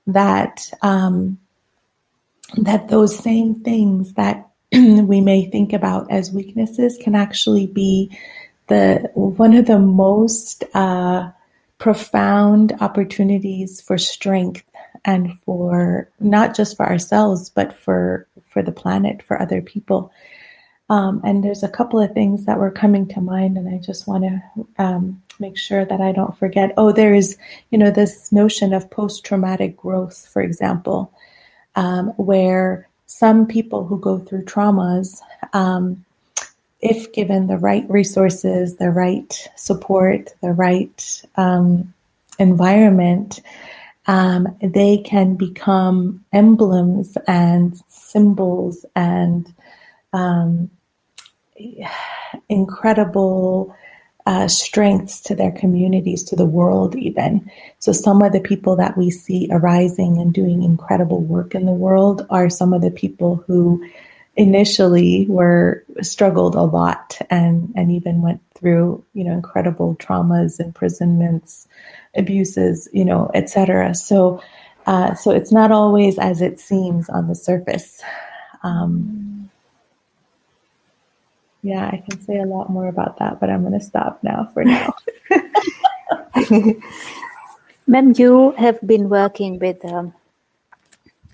that 0.07 0.73
um, 0.83 1.39
that 2.57 2.89
those 2.89 3.17
same 3.19 3.57
things 3.63 4.15
that 4.15 4.49
we 4.73 5.21
may 5.21 5.47
think 5.47 5.73
about 5.73 6.11
as 6.11 6.33
weaknesses 6.33 6.99
can 7.01 7.15
actually 7.15 7.67
be 7.67 8.17
the 8.69 9.11
one 9.15 9.55
of 9.55 9.67
the 9.67 9.79
most 9.79 10.65
uh, 10.75 11.31
profound 11.79 12.73
opportunities 12.81 13.81
for 13.81 13.99
strength 13.99 14.65
and 15.05 15.37
for 15.45 16.09
not 16.21 16.55
just 16.55 16.77
for 16.77 16.87
ourselves 16.87 17.51
but 17.51 17.77
for 17.77 18.27
for 18.49 18.63
the 18.63 18.73
planet 18.73 19.23
for 19.23 19.41
other 19.41 19.61
people 19.61 20.13
um, 20.93 21.21
and 21.25 21.43
there's 21.43 21.63
a 21.63 21.69
couple 21.69 21.99
of 21.99 22.13
things 22.13 22.45
that 22.45 22.59
were 22.59 22.71
coming 22.71 23.07
to 23.09 23.21
mind 23.21 23.57
and 23.57 23.69
i 23.69 23.79
just 23.79 24.07
want 24.07 24.25
to 24.25 24.67
um, 24.79 25.23
make 25.39 25.57
sure 25.57 25.85
that 25.85 26.01
i 26.01 26.13
don't 26.13 26.39
forget. 26.39 26.73
Oh 26.77 26.93
there 26.93 27.15
is 27.15 27.37
you 27.71 27.79
know 27.79 27.91
this 27.91 28.31
notion 28.33 28.73
of 28.73 28.91
post-traumatic 28.91 29.77
growth 29.77 30.29
for 30.33 30.43
example 30.43 31.13
um, 31.75 32.09
where 32.17 32.89
some 33.07 33.47
people 33.47 33.85
who 33.85 33.99
go 34.01 34.19
through 34.19 34.45
traumas, 34.45 35.21
um, 35.53 36.05
if 36.81 37.13
given 37.13 37.47
the 37.47 37.59
right 37.59 37.89
resources, 37.89 38.77
the 38.77 38.91
right 38.91 39.49
support, 39.55 40.31
the 40.41 40.53
right 40.53 41.23
um, 41.37 41.93
environment, 42.39 43.41
um, 44.07 44.57
they 44.61 44.97
can 44.99 45.37
become 45.37 46.25
emblems 46.33 47.17
and 47.29 47.81
symbols 47.89 48.85
and 48.97 49.53
um, 50.13 50.71
incredible 52.49 53.75
uh, 54.27 54.47
strengths 54.47 55.21
to 55.21 55.35
their 55.35 55.51
communities, 55.51 56.23
to 56.23 56.37
the 56.37 56.47
world, 56.47 56.95
even. 56.95 57.51
So, 57.81 57.93
some 57.93 58.23
of 58.23 58.33
the 58.33 58.41
people 58.41 58.77
that 58.77 58.97
we 58.97 59.11
see 59.11 59.49
arising 59.51 60.19
and 60.19 60.33
doing 60.33 60.63
incredible 60.63 61.21
work 61.21 61.55
in 61.55 61.67
the 61.67 61.73
world 61.73 62.25
are 62.31 62.49
some 62.49 62.73
of 62.73 62.83
the 62.83 62.91
people 62.91 63.43
who 63.47 63.85
initially 64.37 65.27
were 65.29 65.85
struggled 66.01 66.55
a 66.55 66.63
lot 66.63 67.19
and 67.29 67.71
and 67.77 67.93
even 67.93 68.23
went 68.23 68.41
through 68.55 69.05
you 69.13 69.25
know 69.25 69.33
incredible 69.33 69.95
traumas 69.97 70.59
imprisonments 70.59 71.69
abuses 72.17 72.89
you 72.95 73.05
know 73.05 73.31
etc 73.35 73.95
so 73.95 74.43
uh, 74.87 75.15
so 75.15 75.31
it's 75.31 75.53
not 75.53 75.71
always 75.71 76.19
as 76.19 76.41
it 76.41 76.59
seems 76.59 77.11
on 77.11 77.29
the 77.29 77.35
surface 77.35 78.01
um, 78.63 79.32
yeah, 81.63 81.87
I 81.87 82.03
can 82.09 82.21
say 82.21 82.39
a 82.39 82.45
lot 82.45 82.71
more 82.71 82.89
about 82.89 83.19
that, 83.19 83.39
but 83.39 83.49
I'm 83.49 83.63
going 83.63 83.79
to 83.79 83.85
stop 83.85 84.23
now 84.23 84.51
for 84.53 84.65
now. 84.65 84.95
Ma'am, 87.87 88.13
you 88.17 88.51
have 88.59 88.81
been 88.85 89.09
working 89.09 89.61
with 89.61 89.85
um, 89.85 90.13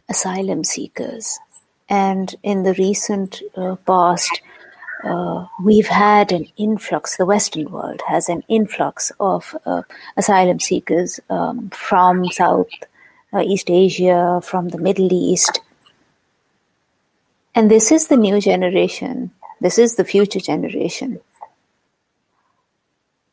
asylum 0.09 0.65
seekers, 0.65 1.39
and 1.89 2.35
in 2.43 2.63
the 2.63 2.75
recent 2.75 3.43
uh, 3.57 3.77
past, 3.87 4.43
uh, 5.03 5.47
we've 5.63 5.89
had 5.89 6.31
an 6.33 6.47
influx, 6.59 7.17
the 7.17 7.25
Western 7.25 7.71
world 7.71 8.03
has 8.07 8.29
an 8.29 8.43
influx 8.49 9.11
of 9.21 9.57
uh, 9.65 9.83
asylum 10.19 10.61
seekers 10.61 11.21
um, 11.31 11.71
from 11.71 12.27
South 12.27 12.69
uh, 13.33 13.41
East 13.41 13.71
Asia, 13.71 14.41
from 14.43 14.69
the 14.69 14.79
Middle 14.79 15.11
East. 15.11 15.61
And 17.55 17.71
this 17.71 17.91
is 17.91 18.09
the 18.09 18.17
new 18.17 18.41
generation 18.41 19.31
this 19.61 19.79
is 19.79 19.97
the 19.97 20.05
future 20.05 20.41
generation 20.41 21.21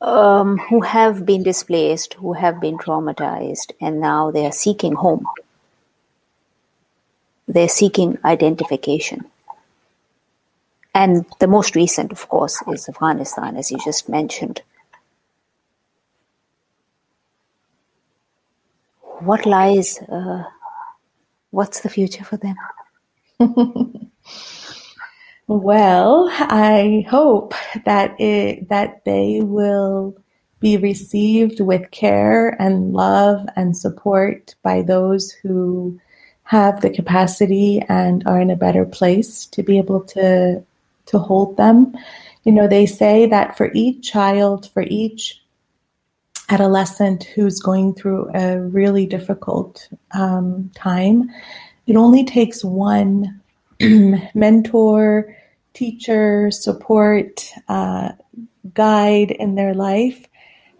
um, 0.01 0.57
who 0.57 0.81
have 0.81 1.25
been 1.25 1.43
displaced, 1.43 2.13
who 2.15 2.33
have 2.33 2.59
been 2.61 2.77
traumatized, 2.77 3.71
and 3.81 3.99
now 3.99 4.31
they 4.31 4.45
are 4.45 4.51
seeking 4.51 4.93
home. 4.93 5.25
They're 7.47 7.69
seeking 7.69 8.17
identification. 8.23 9.25
And 10.93 11.25
the 11.39 11.47
most 11.47 11.75
recent, 11.75 12.11
of 12.11 12.27
course, 12.29 12.61
is 12.67 12.87
Afghanistan, 12.87 13.57
as 13.57 13.71
you 13.71 13.77
just 13.83 14.07
mentioned. 14.07 14.61
What 19.19 19.45
lies, 19.45 19.99
uh, 20.01 20.43
what's 21.51 21.81
the 21.81 21.89
future 21.89 22.23
for 22.23 22.37
them? 22.37 22.55
Well, 25.47 26.27
I 26.31 27.05
hope 27.07 27.53
that 27.85 28.19
it 28.19 28.67
that 28.69 29.05
they 29.05 29.41
will 29.43 30.17
be 30.59 30.77
received 30.77 31.59
with 31.59 31.91
care 31.91 32.59
and 32.59 32.93
love 32.93 33.47
and 33.55 33.77
support 33.77 34.55
by 34.63 34.81
those 34.81 35.31
who 35.31 35.99
have 36.43 36.81
the 36.81 36.89
capacity 36.89 37.79
and 37.87 38.25
are 38.25 38.41
in 38.41 38.49
a 38.49 38.55
better 38.55 38.85
place 38.85 39.45
to 39.47 39.61
be 39.61 39.77
able 39.77 40.01
to 40.05 40.63
to 41.07 41.19
hold 41.19 41.57
them. 41.57 41.95
You 42.43 42.51
know, 42.51 42.67
they 42.67 42.87
say 42.87 43.27
that 43.27 43.55
for 43.55 43.71
each 43.75 44.11
child, 44.11 44.69
for 44.71 44.81
each 44.81 45.43
adolescent 46.49 47.23
who's 47.23 47.59
going 47.59 47.93
through 47.93 48.31
a 48.33 48.59
really 48.59 49.05
difficult 49.05 49.89
um, 50.11 50.71
time, 50.75 51.29
it 51.85 51.95
only 51.95 52.23
takes 52.23 52.63
one 52.63 53.41
mentor, 54.33 55.35
teacher, 55.73 56.51
support, 56.51 57.51
uh, 57.67 58.11
guide 58.73 59.31
in 59.31 59.55
their 59.55 59.73
life 59.73 60.25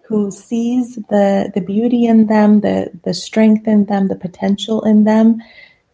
who 0.08 0.30
sees 0.32 0.96
the, 1.10 1.52
the 1.56 1.62
beauty 1.62 2.06
in 2.06 2.28
them, 2.28 2.62
the, 2.62 2.91
the 3.04 3.13
strength 3.13 3.68
in 3.68 3.86
them, 3.86 4.08
the 4.08 4.15
potential 4.15 4.84
in 4.84 5.04
them, 5.04 5.41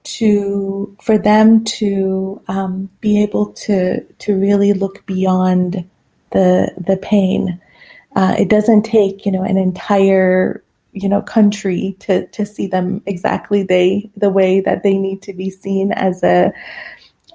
to 0.04 0.95
for 1.02 1.17
them 1.17 1.63
to 1.63 2.41
um, 2.47 2.89
be 3.02 3.21
able 3.21 3.54
to 3.54 4.02
to 4.02 4.36
really 4.36 4.74
look 4.74 5.06
beyond 5.06 5.88
the 6.32 6.74
the 6.78 6.97
pain. 6.97 7.62
Uh, 8.15 8.36
it 8.38 8.50
doesn't 8.50 8.84
take 8.84 9.26
you 9.26 9.32
know 9.32 9.43
an 9.43 9.58
entire 9.58 10.63
you 10.93 11.08
know 11.08 11.21
country 11.21 11.95
to 12.00 12.28
to 12.28 12.45
see 12.45 12.67
them 12.67 13.02
exactly 13.06 13.63
they 13.63 14.10
the 14.17 14.30
way 14.30 14.60
that 14.60 14.84
they 14.84 14.97
need 14.97 15.21
to 15.21 15.34
be 15.34 15.50
seen 15.50 15.91
as 15.91 16.24
a 16.24 16.52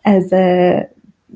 as 0.06 0.32
a 0.32 0.88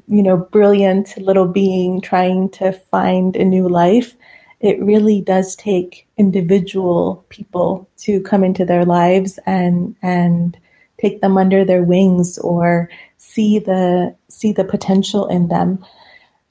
you 0.09 0.23
know 0.23 0.37
brilliant 0.37 1.17
little 1.19 1.47
being 1.47 2.01
trying 2.01 2.49
to 2.51 2.73
find 2.73 3.37
a 3.37 3.45
new 3.45 3.69
life 3.69 4.17
it 4.61 4.83
really 4.83 5.23
does 5.23 5.57
take 5.57 6.07
individual 6.19 7.25
people 7.31 7.89
to 7.97 8.21
come 8.23 8.45
into 8.45 8.65
their 8.65 8.85
lives 8.85 9.39
and 9.47 9.97
and 10.03 10.59
take 11.01 11.21
them 11.21 11.39
under 11.39 11.65
their 11.65 11.83
wings 11.83 12.39
or 12.39 12.91
see 13.17 13.59
the 13.59 14.15
see 14.29 14.53
the 14.53 14.65
potential 14.65 15.27
in 15.29 15.49
them. 15.49 15.85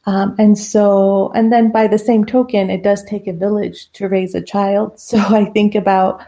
Um, 0.06 0.36
and 0.40 0.58
so, 0.58 1.32
and 1.36 1.52
then 1.52 1.72
by 1.72 1.88
the 1.88 2.00
same 2.00 2.26
token, 2.26 2.70
it 2.70 2.84
does 2.84 3.04
take 3.04 3.28
a 3.28 3.34
village 3.34 3.92
to 3.94 4.08
raise 4.08 4.34
a 4.34 4.42
child. 4.42 4.94
So 5.00 5.18
I 5.18 5.46
think 5.46 5.76
about, 5.76 6.22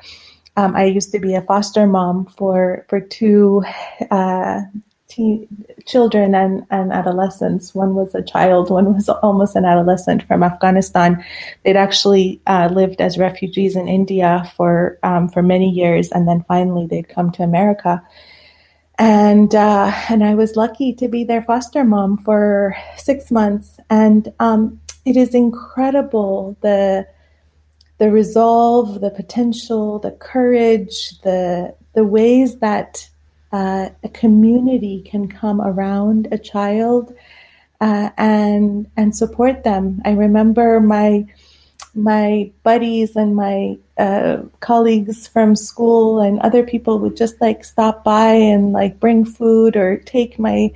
um, 0.56 0.76
I 0.76 0.86
used 0.86 1.12
to 1.14 1.20
be 1.20 1.34
a 1.34 1.42
foster 1.42 1.88
mom 1.88 2.28
for 2.38 2.86
for 2.90 3.00
two 3.00 3.64
uh, 4.12 4.62
teen, 5.12 5.48
children 5.86 6.34
and, 6.34 6.66
and 6.70 6.92
adolescents. 6.94 7.76
One 7.76 7.96
was 7.96 8.16
a 8.16 8.24
child, 8.24 8.70
one 8.70 8.94
was 8.94 9.10
almost 9.10 9.56
an 9.56 9.66
adolescent 9.66 10.24
from 10.28 10.42
Afghanistan. 10.42 11.24
They'd 11.64 11.76
actually 11.76 12.42
uh, 12.48 12.70
lived 12.72 13.02
as 13.02 13.18
refugees 13.18 13.76
in 13.76 13.88
India 13.88 14.50
for 14.56 14.98
um, 15.04 15.28
for 15.28 15.44
many 15.44 15.70
years, 15.70 16.12
and 16.12 16.28
then 16.28 16.46
finally 16.48 16.88
they'd 16.88 17.10
come 17.10 17.32
to 17.34 17.44
America. 17.44 18.02
And 18.98 19.54
uh, 19.54 19.92
and 20.10 20.24
I 20.24 20.36
was 20.36 20.56
lucky 20.56 20.94
to 20.94 21.08
be 21.08 21.24
their 21.26 21.44
foster 21.44 21.84
mom 21.84 22.18
for 22.18 22.76
six 22.98 23.32
months, 23.32 23.80
and 23.90 24.32
um, 24.40 24.80
it 25.06 25.18
is 25.18 25.36
incredible 25.36 26.58
the 26.62 27.06
the 27.98 28.10
resolve, 28.10 29.02
the 29.02 29.12
potential, 29.12 30.00
the 30.00 30.12
courage, 30.12 31.20
the 31.22 31.76
the 31.94 32.04
ways 32.04 32.60
that 32.60 33.11
uh, 33.52 33.90
a 34.04 34.10
community 34.10 35.02
can 35.02 35.28
come 35.28 35.62
around 35.62 36.28
a 36.32 36.38
child 36.38 37.14
uh, 37.82 38.10
and 38.18 38.90
and 38.96 39.16
support 39.16 39.64
them. 39.64 40.02
I 40.06 40.12
remember 40.12 40.80
my 40.80 41.26
my 41.94 42.52
buddies 42.64 43.16
and 43.16 43.36
my 43.36 43.78
uh, 43.98 44.44
colleagues 44.62 45.28
from 45.28 45.56
school 45.56 46.22
and 46.22 46.40
other 46.40 46.64
people 46.64 47.00
would 47.00 47.18
just 47.18 47.42
like 47.42 47.66
stop 47.66 48.04
by 48.04 48.32
and 48.32 48.72
like 48.72 49.00
bring 49.00 49.26
food 49.26 49.76
or 49.76 49.98
take 49.98 50.40
my 50.40 50.72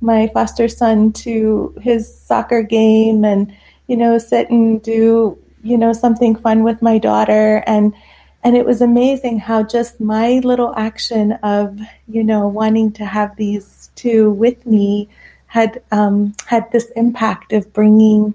my 0.00 0.28
foster 0.28 0.68
son 0.68 1.12
to 1.12 1.74
his 1.82 2.14
soccer 2.14 2.62
game 2.62 3.24
and 3.24 3.52
you 3.88 3.96
know 3.96 4.16
sit 4.18 4.48
and 4.50 4.82
do 4.82 5.36
you 5.62 5.76
know 5.76 5.92
something 5.92 6.36
fun 6.36 6.62
with 6.62 6.80
my 6.80 6.98
daughter 6.98 7.62
and 7.66 7.92
and 8.42 8.56
it 8.56 8.64
was 8.64 8.80
amazing 8.80 9.38
how 9.38 9.62
just 9.62 10.00
my 10.00 10.40
little 10.44 10.74
action 10.76 11.32
of 11.42 11.78
you 12.08 12.24
know 12.24 12.48
wanting 12.48 12.92
to 12.92 13.04
have 13.04 13.36
these 13.36 13.90
two 13.94 14.30
with 14.30 14.64
me 14.66 15.08
had 15.46 15.82
um, 15.90 16.34
had 16.46 16.70
this 16.70 16.90
impact 16.96 17.52
of 17.52 17.72
bringing 17.72 18.34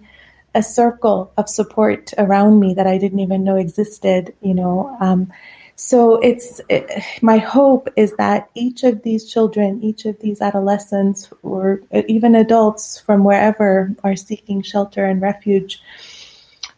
a 0.54 0.62
circle 0.62 1.32
of 1.38 1.50
support 1.50 2.14
around 2.18 2.60
me 2.60 2.74
that 2.74 2.88
I 2.88 2.98
didn't 2.98 3.20
even 3.20 3.44
know 3.44 3.56
existed. 3.56 4.34
You 4.42 4.54
know, 4.54 4.98
um, 5.00 5.32
so 5.76 6.18
it's 6.18 6.62
it, 6.70 6.90
my 7.22 7.38
hope 7.38 7.90
is 7.96 8.14
that 8.18 8.50
each 8.54 8.84
of 8.84 9.02
these 9.04 9.32
children, 9.32 9.84
each 9.84 10.06
of 10.06 10.20
these 10.20 10.42
adolescents, 10.42 11.30
or 11.42 11.82
even 11.92 12.36
adults 12.36 13.00
from 13.00 13.24
wherever 13.24 13.94
are 14.04 14.16
seeking 14.16 14.62
shelter 14.62 15.06
and 15.06 15.22
refuge 15.22 15.82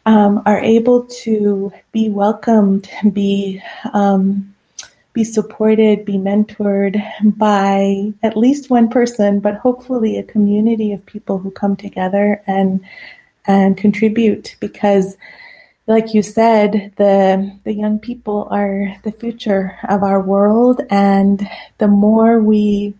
um, 0.08 0.42
are 0.46 0.60
able 0.62 1.06
to 1.06 1.72
be 1.92 2.08
welcomed, 2.08 2.90
be 3.12 3.62
um, 3.94 4.56
be 5.12 5.24
supported, 5.24 6.06
be 6.06 6.14
mentored 6.14 7.02
by 7.38 8.14
at 8.24 8.38
least 8.38 8.70
one 8.70 8.88
person, 8.88 9.40
but 9.42 9.56
hopefully 9.56 10.18
a 10.18 10.24
community 10.24 10.94
of 10.94 11.06
people 11.06 11.38
who 11.38 11.52
come 11.52 11.76
together 11.76 12.42
and 12.48 12.80
and 13.46 13.78
contribute 13.78 14.56
because 14.60 15.18
like 15.88 16.14
you 16.14 16.24
said, 16.24 16.94
the 16.96 17.60
the 17.66 17.74
young 17.74 18.00
people 18.00 18.48
are 18.50 18.96
the 19.04 19.12
future 19.12 19.78
of 19.90 20.04
our 20.04 20.22
world 20.22 20.80
and 20.90 21.46
the 21.80 21.88
more 21.88 22.40
we 22.40 22.94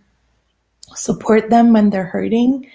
support 0.94 1.48
them 1.48 1.72
when 1.72 1.88
they're 1.88 2.04
hurting, 2.04 2.70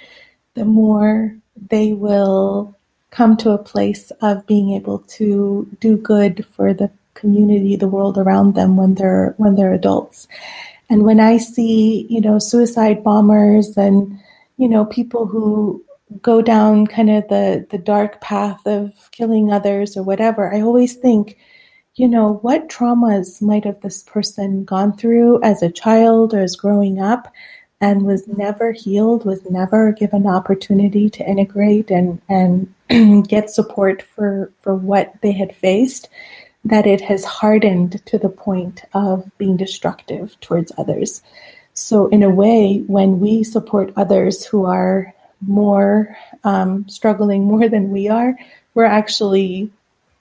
the 0.56 0.66
more 0.66 1.36
they 1.70 1.94
will 1.94 2.76
come 3.14 3.38
to 3.38 3.52
a 3.52 3.64
place 3.64 4.12
of 4.22 4.46
being 4.48 4.72
able 4.72 5.00
to 5.00 5.68
do 5.80 5.98
good 5.98 6.46
for 6.56 6.74
the 6.74 6.90
community, 7.14 7.76
the 7.76 7.88
world 7.88 8.18
around 8.18 8.56
them 8.56 8.76
when 8.76 8.96
they're 8.96 9.36
when 9.38 9.56
they're 9.56 9.74
adults. 9.74 10.28
And 10.90 11.04
when 11.04 11.20
I 11.20 11.38
see, 11.38 12.06
you 12.10 12.20
know, 12.20 12.40
suicide 12.40 13.04
bombers 13.04 13.78
and, 13.78 14.20
you 14.58 14.68
know, 14.68 14.86
people 14.86 15.26
who 15.26 15.84
go 16.22 16.42
down 16.42 16.88
kind 16.88 17.10
of 17.10 17.28
the, 17.30 17.66
the 17.70 17.78
dark 17.78 18.20
path 18.20 18.60
of 18.66 18.92
killing 19.12 19.52
others 19.52 19.96
or 19.96 20.04
whatever, 20.04 20.54
I 20.54 20.62
always 20.62 20.96
think, 20.96 21.38
you 21.96 22.08
know, 22.08 22.40
what 22.42 22.68
traumas 22.68 23.42
might 23.42 23.66
have 23.66 23.82
this 23.82 24.04
person 24.04 24.66
gone 24.66 24.98
through 24.98 25.42
as 25.44 25.62
a 25.62 25.72
child 25.72 26.34
or 26.34 26.42
as 26.42 26.56
growing 26.56 27.00
up 27.00 27.32
and 27.84 28.04
was 28.04 28.26
never 28.30 28.72
healed, 28.72 29.26
was 29.26 29.44
never 29.50 29.92
given 29.92 30.26
opportunity 30.26 31.10
to 31.10 31.30
integrate 31.30 31.92
and, 31.92 32.22
and 32.30 32.74
get 33.28 33.50
support 33.50 34.02
for, 34.02 34.50
for 34.62 34.74
what 34.74 35.14
they 35.22 35.34
had 35.34 35.54
faced, 35.54 36.08
that 36.64 36.88
it 36.88 37.02
has 37.02 37.26
hardened 37.26 38.02
to 38.06 38.18
the 38.18 38.30
point 38.30 38.84
of 38.94 39.30
being 39.38 39.58
destructive 39.58 40.40
towards 40.40 40.72
others. 40.78 41.22
So, 41.74 42.08
in 42.08 42.24
a 42.24 42.30
way, 42.30 42.86
when 42.88 43.20
we 43.20 43.44
support 43.44 43.92
others 43.98 44.46
who 44.46 44.64
are 44.64 45.14
more 45.46 46.16
um, 46.46 46.88
struggling 46.88 47.44
more 47.44 47.68
than 47.68 47.92
we 47.92 48.08
are, 48.08 48.34
we're 48.76 48.86
actually, 48.86 49.70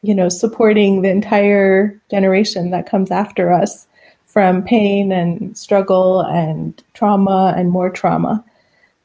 you 0.02 0.16
know, 0.16 0.28
supporting 0.28 1.02
the 1.02 1.10
entire 1.10 1.96
generation 2.10 2.70
that 2.70 2.90
comes 2.90 3.12
after 3.12 3.52
us 3.52 3.86
from 4.32 4.62
pain 4.62 5.12
and 5.12 5.56
struggle 5.56 6.20
and 6.22 6.82
trauma 6.94 7.52
and 7.54 7.70
more 7.70 7.90
trauma. 7.90 8.42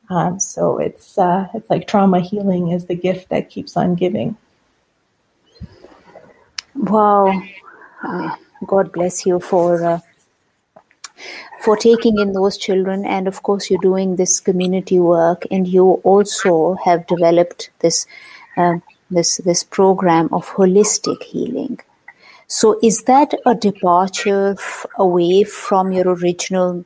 Um, 0.10 0.40
so 0.40 0.78
it's 0.78 1.18
uh, 1.18 1.48
it's 1.54 1.70
like 1.70 1.86
trauma 1.86 2.22
healing 2.22 2.70
is 2.70 2.86
the 2.86 2.96
gift 2.96 3.28
that 3.30 3.50
keeps 3.50 3.76
on 3.76 3.96
giving. 3.96 4.38
Wow, 6.76 7.42
uh, 8.04 8.36
God 8.66 8.94
bless 8.94 9.26
you 9.26 9.42
for 9.42 9.84
uh, 9.84 10.00
for 11.60 11.76
taking 11.76 12.20
in 12.20 12.32
those 12.32 12.58
children, 12.58 13.06
and 13.06 13.28
of 13.28 13.44
course 13.44 13.70
you're 13.70 13.82
doing 13.82 14.16
this 14.16 14.40
community 14.40 15.00
work, 15.00 15.46
and 15.52 15.68
you 15.68 16.00
also 16.06 16.76
have 16.86 17.06
developed 17.08 17.70
this 17.80 18.08
um, 18.56 18.82
this 19.12 19.38
this 19.38 19.62
program 19.62 20.30
of 20.32 20.48
holistic 20.48 21.22
healing. 21.22 21.82
So, 22.48 22.80
is 22.82 23.04
that 23.04 23.34
a 23.46 23.56
departure 23.56 24.56
f- 24.58 24.86
away 24.98 25.44
from 25.44 25.92
your 25.92 26.14
original 26.16 26.86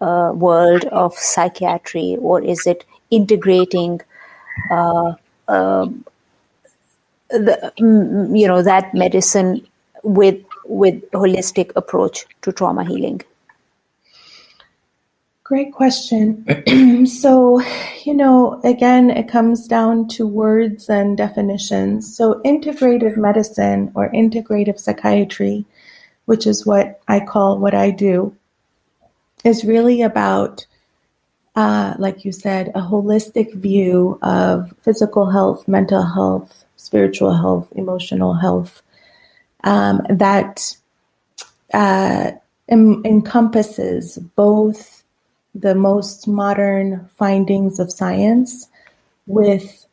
uh, 0.00 0.32
world 0.34 0.84
of 0.86 1.14
psychiatry, 1.14 2.16
or 2.20 2.42
is 2.42 2.66
it 2.66 2.84
integrating, 3.10 4.00
uh, 4.70 5.14
um, 5.48 6.04
the, 7.30 7.72
you 7.78 8.48
know, 8.48 8.62
that 8.62 8.92
medicine 8.94 9.66
with 10.02 10.42
with 10.64 11.00
holistic 11.12 11.70
approach 11.76 12.26
to 12.42 12.52
trauma 12.52 12.84
healing? 12.84 13.22
Great 15.46 15.72
question. 15.72 16.44
so, 17.06 17.60
you 18.02 18.12
know, 18.12 18.60
again, 18.64 19.10
it 19.10 19.28
comes 19.28 19.68
down 19.68 20.08
to 20.08 20.26
words 20.26 20.90
and 20.90 21.16
definitions. 21.16 22.16
So, 22.16 22.40
integrative 22.44 23.16
medicine 23.16 23.92
or 23.94 24.10
integrative 24.10 24.80
psychiatry, 24.80 25.64
which 26.24 26.48
is 26.48 26.66
what 26.66 27.00
I 27.06 27.20
call 27.20 27.60
what 27.60 27.76
I 27.76 27.92
do, 27.92 28.34
is 29.44 29.64
really 29.64 30.02
about, 30.02 30.66
uh, 31.54 31.94
like 31.96 32.24
you 32.24 32.32
said, 32.32 32.70
a 32.74 32.80
holistic 32.80 33.54
view 33.54 34.18
of 34.22 34.74
physical 34.82 35.30
health, 35.30 35.68
mental 35.68 36.02
health, 36.02 36.64
spiritual 36.74 37.32
health, 37.32 37.68
emotional 37.76 38.34
health 38.34 38.82
um, 39.62 40.00
that 40.10 40.76
uh, 41.72 42.32
em- 42.68 43.04
encompasses 43.04 44.18
both 44.34 44.95
the 45.60 45.74
most 45.74 46.28
modern 46.28 47.08
findings 47.16 47.78
of 47.78 47.92
science 47.92 48.68
with 49.26 49.86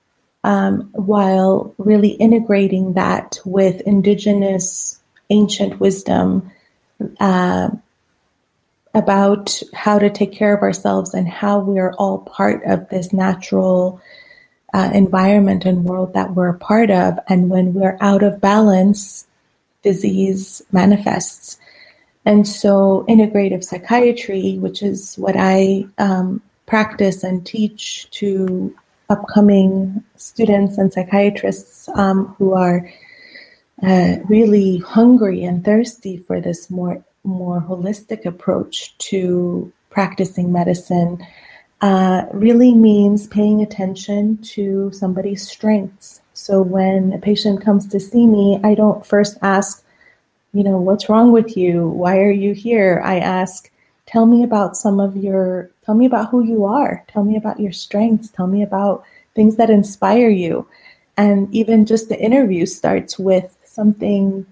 um, 0.44 0.90
while 0.92 1.74
really 1.78 2.10
integrating 2.10 2.94
that 2.94 3.40
with 3.46 3.82
indigenous 3.82 5.00
ancient 5.30 5.80
wisdom 5.80 6.52
uh, 7.20 7.70
about 8.94 9.62
how 9.74 9.98
to 9.98 10.10
take 10.10 10.34
care 10.34 10.54
of 10.54 10.62
ourselves 10.62 11.14
and 11.14 11.28
how 11.28 11.60
we 11.60 11.80
are 11.80 11.94
all 11.94 12.20
part 12.20 12.64
of 12.66 12.90
this 12.90 13.14
natural 13.14 14.02
uh, 14.74 14.92
environment 14.94 15.66
and 15.66 15.86
world 15.86 16.14
that 16.14 16.36
we're 16.36 16.50
a 16.50 16.58
part 16.58 16.92
of. 16.92 17.18
And 17.28 17.50
when 17.50 17.74
we're 17.74 17.98
out 18.02 18.24
of 18.24 18.42
balance, 18.42 19.26
disease 19.82 20.62
manifests. 20.72 21.58
And 22.26 22.48
so, 22.48 23.06
integrative 23.10 23.64
psychiatry, 23.64 24.58
which 24.60 24.82
is 24.82 25.16
what 25.18 25.36
I 25.38 25.86
um, 25.98 26.42
practice 26.66 27.24
and 27.24 27.46
teach 27.46 28.10
to 28.12 28.74
upcoming 29.10 30.04
students 30.16 30.78
and 30.78 30.92
psychiatrists 30.92 31.90
um, 31.96 32.34
who 32.38 32.54
are 32.54 32.90
uh, 33.82 34.16
really 34.26 34.78
hungry 34.78 35.44
and 35.44 35.66
thirsty 35.66 36.18
for 36.18 36.40
this 36.40 36.70
more 36.70 37.04
more 37.26 37.62
holistic 37.62 38.26
approach 38.26 38.98
to 38.98 39.72
practicing 39.90 40.52
medicine, 40.52 41.26
uh, 41.82 42.26
really 42.34 42.74
means 42.74 43.28
paying 43.28 43.62
attention 43.62 44.38
to 44.38 44.92
somebody's 44.92 45.48
strengths. 45.48 46.22
So 46.34 46.62
when 46.62 47.14
a 47.14 47.20
patient 47.20 47.62
comes 47.62 47.88
to 47.88 48.00
see 48.00 48.26
me, 48.26 48.60
I 48.64 48.76
don't 48.76 49.06
first 49.06 49.38
ask 49.42 49.83
you 50.54 50.64
know, 50.64 50.78
what's 50.78 51.10
wrong 51.10 51.32
with 51.32 51.58
you? 51.58 51.88
Why 51.90 52.20
are 52.20 52.32
you 52.32 52.54
here? 52.54 53.02
I 53.04 53.20
ask, 53.20 53.72
tell 54.06 54.26
me 54.26 54.44
about 54.44 54.78
some 54.78 55.00
of 55.00 55.18
your, 55.18 55.70
tell 55.84 55.96
me 55.96 56.06
about 56.06 56.30
who 56.30 56.44
you 56.44 56.66
are. 56.66 57.04
Tell 57.08 57.24
me 57.24 57.36
about 57.36 57.60
your 57.60 57.72
strengths. 57.72 58.30
Tell 58.30 58.48
me 58.48 58.62
about 58.62 59.04
things 59.36 59.56
that 59.56 59.72
inspire 59.72 60.30
you. 60.30 60.68
And 61.18 61.54
even 61.54 61.86
just 61.86 62.10
the 62.10 62.20
interview 62.20 62.66
starts 62.66 63.18
with 63.18 63.58
something 63.66 64.46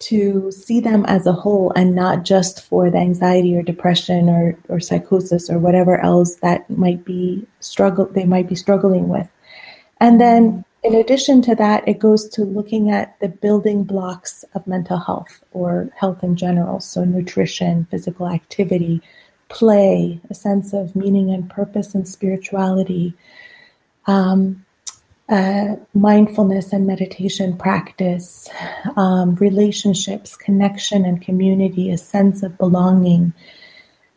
to 0.00 0.50
see 0.52 0.80
them 0.80 1.04
as 1.06 1.26
a 1.26 1.32
whole 1.32 1.72
and 1.74 1.94
not 1.94 2.24
just 2.24 2.62
for 2.62 2.90
the 2.90 2.98
anxiety 2.98 3.56
or 3.56 3.62
depression 3.62 4.28
or, 4.28 4.56
or 4.68 4.78
psychosis 4.78 5.48
or 5.48 5.58
whatever 5.58 5.98
else 6.00 6.36
that 6.36 6.68
might 6.68 7.04
be 7.04 7.46
struggle 7.60 8.06
they 8.06 8.24
might 8.24 8.48
be 8.48 8.54
struggling 8.54 9.08
with. 9.08 9.28
And 10.00 10.20
then 10.20 10.64
in 10.84 10.94
addition 10.94 11.40
to 11.42 11.54
that, 11.54 11.88
it 11.88 11.98
goes 11.98 12.28
to 12.28 12.44
looking 12.44 12.90
at 12.90 13.18
the 13.18 13.28
building 13.28 13.84
blocks 13.84 14.44
of 14.54 14.66
mental 14.66 14.98
health 14.98 15.42
or 15.52 15.88
health 15.96 16.22
in 16.22 16.36
general. 16.36 16.78
So, 16.78 17.04
nutrition, 17.04 17.86
physical 17.90 18.28
activity, 18.28 19.00
play, 19.48 20.20
a 20.28 20.34
sense 20.34 20.74
of 20.74 20.94
meaning 20.94 21.30
and 21.30 21.48
purpose 21.48 21.94
and 21.94 22.06
spirituality, 22.06 23.14
um, 24.06 24.64
uh, 25.30 25.76
mindfulness 25.94 26.70
and 26.74 26.86
meditation 26.86 27.56
practice, 27.56 28.46
um, 28.96 29.36
relationships, 29.36 30.36
connection 30.36 31.06
and 31.06 31.22
community, 31.22 31.90
a 31.90 31.96
sense 31.96 32.42
of 32.42 32.58
belonging, 32.58 33.32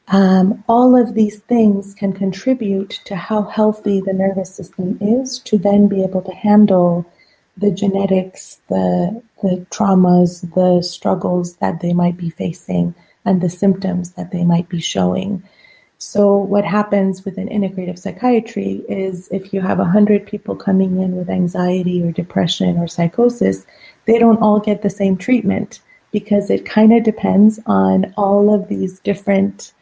um, 0.09 0.63
all 0.69 0.95
of 0.95 1.15
these 1.15 1.39
things 1.39 1.93
can 1.93 2.13
contribute 2.13 3.01
to 3.05 3.15
how 3.15 3.43
healthy 3.43 3.99
the 3.99 4.13
nervous 4.13 4.53
system 4.53 4.97
is 5.01 5.39
to 5.39 5.57
then 5.57 5.87
be 5.87 6.01
able 6.03 6.21
to 6.21 6.31
handle 6.31 7.05
the 7.57 7.71
genetics, 7.71 8.61
the, 8.69 9.21
the 9.41 9.65
traumas, 9.69 10.41
the 10.53 10.81
struggles 10.81 11.55
that 11.57 11.81
they 11.81 11.91
might 11.91 12.15
be 12.15 12.29
facing, 12.29 12.95
and 13.25 13.41
the 13.41 13.49
symptoms 13.49 14.11
that 14.11 14.31
they 14.31 14.45
might 14.45 14.69
be 14.69 14.79
showing. 14.79 15.43
So, 15.97 16.35
what 16.35 16.63
happens 16.63 17.25
within 17.25 17.49
integrative 17.49 17.97
psychiatry 17.97 18.83
is 18.87 19.27
if 19.31 19.51
you 19.51 19.61
have 19.61 19.79
100 19.79 20.27
people 20.27 20.55
coming 20.55 21.01
in 21.01 21.15
with 21.15 21.29
anxiety 21.29 22.03
or 22.03 22.11
depression 22.11 22.77
or 22.77 22.87
psychosis, 22.87 23.65
they 24.05 24.19
don't 24.19 24.41
all 24.41 24.59
get 24.59 24.83
the 24.83 24.91
same 24.91 25.17
treatment 25.17 25.81
because 26.11 26.51
it 26.51 26.65
kind 26.65 26.93
of 26.93 27.03
depends 27.03 27.59
on 27.65 28.13
all 28.15 28.53
of 28.53 28.69
these 28.69 28.99
different 28.99 29.73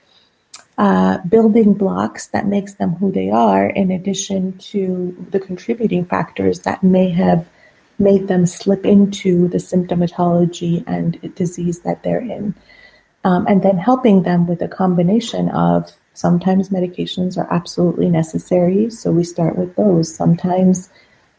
uh, 0.78 1.20
building 1.20 1.74
blocks 1.74 2.28
that 2.28 2.48
makes 2.48 2.74
them 2.74 2.92
who 2.92 3.12
they 3.12 3.30
are, 3.30 3.68
in 3.68 3.92
addition 3.92 4.58
to 4.58 5.16
the 5.32 5.40
contributing 5.40 6.06
factors 6.06 6.62
that 6.62 6.84
may 6.84 7.10
have 7.10 7.48
made 7.98 8.28
them 8.28 8.46
slip 8.46 8.86
into 8.86 9.48
the 9.48 9.58
symptomatology 9.58 10.84
and 10.86 11.34
disease 11.36 11.80
that 11.80 12.04
they're 12.04 12.20
in. 12.20 12.54
Um, 13.24 13.48
and 13.48 13.64
then 13.64 13.78
helping 13.78 14.24
them 14.24 14.48
with 14.48 14.62
a 14.62 14.68
combination 14.68 15.50
of 15.50 15.92
sometimes 16.14 16.70
medications 16.70 17.38
are 17.38 17.52
absolutely 17.52 18.10
necessary, 18.10 18.90
so 18.90 19.12
we 19.12 19.24
start 19.24 19.58
with 19.58 19.76
those. 19.76 20.14
Sometimes 20.14 20.90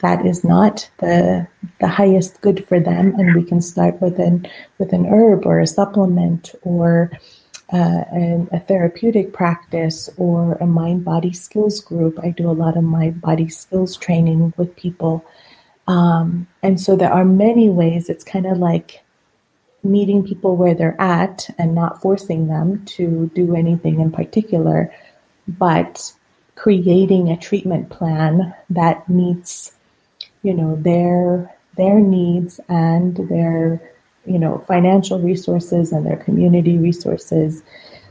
that 0.01 0.27
is 0.27 0.45
not 0.45 0.91
the 0.99 1.47
the 1.81 1.89
highest 1.89 2.41
good 2.41 2.67
for 2.67 2.81
them, 2.81 3.15
and 3.19 3.35
we 3.35 3.45
can 3.45 3.61
start 3.61 4.01
with 4.01 4.19
an 4.19 4.49
with 4.79 4.93
an 4.93 5.07
herb 5.07 5.47
or 5.47 5.61
a 5.61 5.67
supplement 5.67 6.55
or 6.63 7.11
uh, 7.73 8.05
an, 8.13 8.49
a 8.53 8.61
therapeutic 8.61 9.33
practice 9.33 10.09
or 10.17 10.55
a 10.55 10.67
mind 10.67 11.05
body 11.05 11.33
skills 11.33 11.81
group. 11.81 12.19
I 12.23 12.31
do 12.31 12.51
a 12.51 12.53
lot 12.53 12.77
of 12.77 12.85
mind 12.85 13.21
body 13.21 13.49
skills 13.49 13.97
training 13.97 14.55
with 14.57 14.77
people. 14.77 15.25
Um, 15.89 16.47
and 16.63 16.81
so 16.81 16.97
there 16.97 17.13
are 17.13 17.25
many 17.25 17.69
ways. 17.69 18.09
It's 18.09 18.25
kind 18.25 18.47
of 18.47 18.59
like 18.59 19.03
meeting 19.83 20.25
people 20.25 20.57
where 20.57 20.75
they're 20.75 21.01
at 21.01 21.49
and 21.59 21.75
not 21.75 22.01
forcing 22.01 22.49
them 22.49 22.85
to 22.85 23.31
do 23.35 23.55
anything 23.55 24.01
in 24.01 24.11
particular, 24.11 24.93
but 25.47 26.13
creating 26.55 27.31
a 27.31 27.37
treatment 27.37 27.91
plan 27.91 28.55
that 28.71 29.09
meets, 29.09 29.77
you 30.43 30.55
know, 30.55 30.77
their 30.77 31.55
their 31.77 32.01
needs 32.01 32.59
and 32.69 33.17
their 33.29 33.96
you 34.27 34.39
know, 34.39 34.65
financial 34.67 35.19
resources 35.21 35.93
and 35.93 36.07
their 36.07 36.17
community 36.17 36.79
resources. 36.79 37.63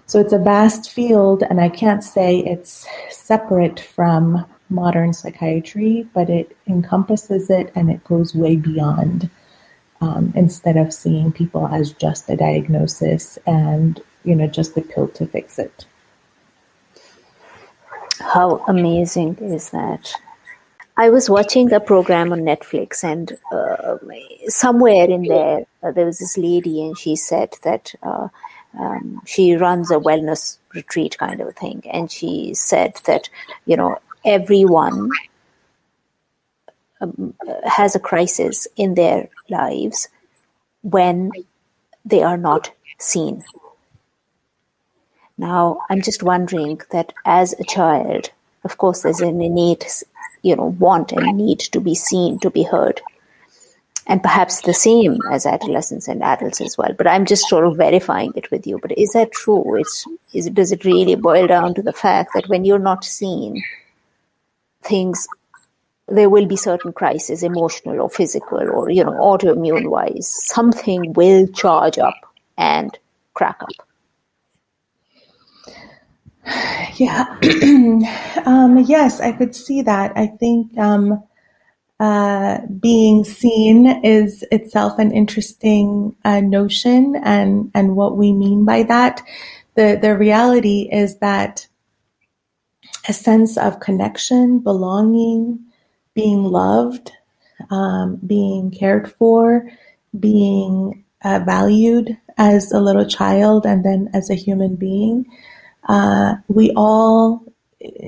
So 0.08 0.20
it's 0.20 0.34
a 0.34 0.40
vast 0.40 0.92
field, 0.92 1.44
and 1.50 1.60
I 1.60 1.70
can't 1.70 2.04
say 2.04 2.40
it's 2.40 2.88
separate 3.10 3.80
from 3.80 4.46
modern 4.70 5.14
psychiatry, 5.14 6.08
but 6.14 6.30
it 6.30 6.56
encompasses 6.68 7.50
it 7.50 7.72
and 7.76 7.90
it 7.90 8.04
goes 8.04 8.36
way 8.36 8.56
beyond. 8.56 9.30
Um, 10.02 10.34
instead 10.36 10.76
of 10.76 10.94
seeing 10.94 11.32
people 11.32 11.68
as 11.68 11.94
just 11.94 12.30
a 12.30 12.36
diagnosis 12.36 13.40
and 13.48 14.00
you 14.26 14.36
know 14.36 14.46
just 14.46 14.76
a 14.78 14.82
pill 14.82 15.08
to 15.08 15.26
fix 15.26 15.58
it. 15.58 15.86
How 18.20 18.64
amazing 18.68 19.38
is 19.38 19.70
that? 19.70 20.14
I 20.98 21.10
was 21.10 21.30
watching 21.30 21.74
a 21.74 21.82
program 21.82 22.32
on 22.32 22.42
Netflix, 22.42 23.04
and 23.04 23.38
uh, 23.52 23.98
somewhere 24.48 25.10
in 25.10 25.24
there, 25.24 25.66
uh, 25.84 25.92
there 25.92 26.06
was 26.06 26.20
this 26.20 26.38
lady, 26.38 26.86
and 26.86 26.98
she 26.98 27.18
said 27.18 27.54
that 27.64 27.94
uh, 28.02 28.30
um, 28.80 29.22
she 29.26 29.56
runs 29.56 29.92
a 29.92 29.96
wellness 29.96 30.58
retreat 30.74 31.18
kind 31.18 31.42
of 31.42 31.50
a 31.50 31.52
thing, 31.52 31.84
and 31.92 32.10
she 32.10 32.54
said 32.54 33.00
that 33.06 33.30
you 33.66 33.76
know 33.76 33.98
everyone 34.24 35.10
um, 37.02 37.34
has 37.66 37.96
a 37.96 38.00
crisis 38.00 38.66
in 38.78 38.96
their 38.96 39.28
lives 39.50 40.08
when 40.82 41.30
they 42.06 42.24
are 42.24 42.38
not 42.38 42.72
seen. 43.00 43.44
Now, 45.38 45.82
I'm 45.90 46.02
just 46.02 46.24
wondering 46.24 46.80
that 46.92 47.12
as 47.26 47.54
a 47.60 47.66
child, 47.66 48.32
of 48.64 48.78
course, 48.78 49.02
there's 49.02 49.20
an 49.20 49.42
innate 49.42 50.04
you 50.46 50.56
know 50.56 50.76
want 50.86 51.12
and 51.12 51.38
need 51.38 51.60
to 51.76 51.80
be 51.82 51.96
seen 51.96 52.40
to 52.40 52.50
be 52.50 52.64
heard. 52.64 53.02
And 54.08 54.22
perhaps 54.22 54.62
the 54.62 54.74
same 54.74 55.18
as 55.32 55.48
adolescents 55.48 56.08
and 56.08 56.22
adults 56.22 56.62
as 56.62 56.78
well. 56.78 56.94
But 56.98 57.08
i'm 57.08 57.26
just 57.26 57.50
sort 57.50 57.66
of 57.66 57.78
verifying 57.78 58.34
it 58.36 58.52
with 58.52 58.68
you. 58.68 58.78
But 58.82 58.98
is 58.98 59.14
that 59.14 59.32
true? 59.32 59.78
It's 59.80 60.06
is 60.34 60.50
does 60.60 60.72
it 60.72 60.86
really 60.86 61.16
boil 61.16 61.48
down 61.48 61.74
to 61.76 61.82
the 61.82 61.98
fact 62.04 62.36
that 62.36 62.48
when 62.48 62.66
you're 62.66 62.88
not 62.92 63.04
seen 63.04 63.64
things 64.84 65.28
there 66.08 66.30
will 66.30 66.46
be 66.46 66.56
certain 66.56 66.94
crises 66.94 67.42
emotional 67.42 68.00
or 68.00 68.10
physical 68.10 68.70
or 68.70 68.90
you 68.92 69.04
know 69.04 69.14
autoimmune 69.14 69.90
wise 69.90 70.28
something 70.32 71.14
will 71.14 71.48
charge 71.48 71.98
up 71.98 72.20
and 72.58 73.00
crack 73.34 73.58
up 73.62 73.88
yeah. 76.96 77.26
um, 78.46 78.84
yes, 78.86 79.20
I 79.20 79.32
could 79.32 79.56
see 79.56 79.82
that. 79.84 80.14
I 80.16 80.28
think 80.28 80.78
um, 80.78 81.24
uh, 82.00 82.60
being 82.80 83.24
seen 83.24 83.88
is 84.04 84.44
itself 84.52 85.00
an 85.00 85.12
interesting 85.12 86.16
uh, 86.24 86.42
notion, 86.42 87.16
and 87.24 87.72
and 87.74 87.96
what 87.96 88.18
we 88.18 88.32
mean 88.34 88.66
by 88.66 88.84
that. 88.84 89.22
The 89.76 89.98
the 90.02 90.18
reality 90.18 90.90
is 90.92 91.20
that 91.20 91.68
a 93.08 93.14
sense 93.14 93.58
of 93.58 93.80
connection, 93.80 94.60
belonging, 94.60 95.60
being 96.14 96.44
loved, 96.44 97.12
um, 97.70 98.20
being 98.26 98.72
cared 98.72 99.12
for, 99.12 99.70
being 100.20 101.04
uh, 101.24 101.40
valued 101.46 102.18
as 102.38 102.72
a 102.72 102.80
little 102.80 103.06
child, 103.06 103.66
and 103.66 103.84
then 103.84 104.10
as 104.14 104.30
a 104.30 104.36
human 104.36 104.76
being 104.76 105.26
uh, 105.86 106.36
we 106.48 106.72
all 106.76 107.44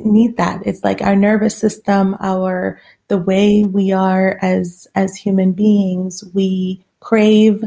need 0.03 0.37
that. 0.37 0.65
It's 0.65 0.83
like 0.83 1.01
our 1.01 1.15
nervous 1.15 1.57
system, 1.57 2.15
our 2.19 2.81
the 3.07 3.17
way 3.17 3.63
we 3.63 3.91
are 3.91 4.37
as 4.41 4.87
as 4.95 5.15
human 5.15 5.53
beings. 5.53 6.23
We 6.33 6.83
crave 6.99 7.63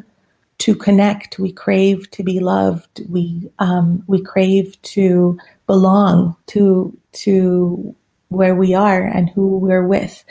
to 0.58 0.74
connect. 0.74 1.38
We 1.38 1.52
crave 1.52 2.10
to 2.12 2.22
be 2.22 2.40
loved. 2.40 3.02
We 3.08 3.50
um, 3.58 4.04
we 4.06 4.22
crave 4.22 4.80
to 4.82 5.38
belong 5.66 6.36
to 6.48 6.96
to 7.12 7.94
where 8.28 8.54
we 8.54 8.74
are 8.74 9.02
and 9.02 9.28
who 9.30 9.58
we're 9.58 9.86
with. 9.86 10.24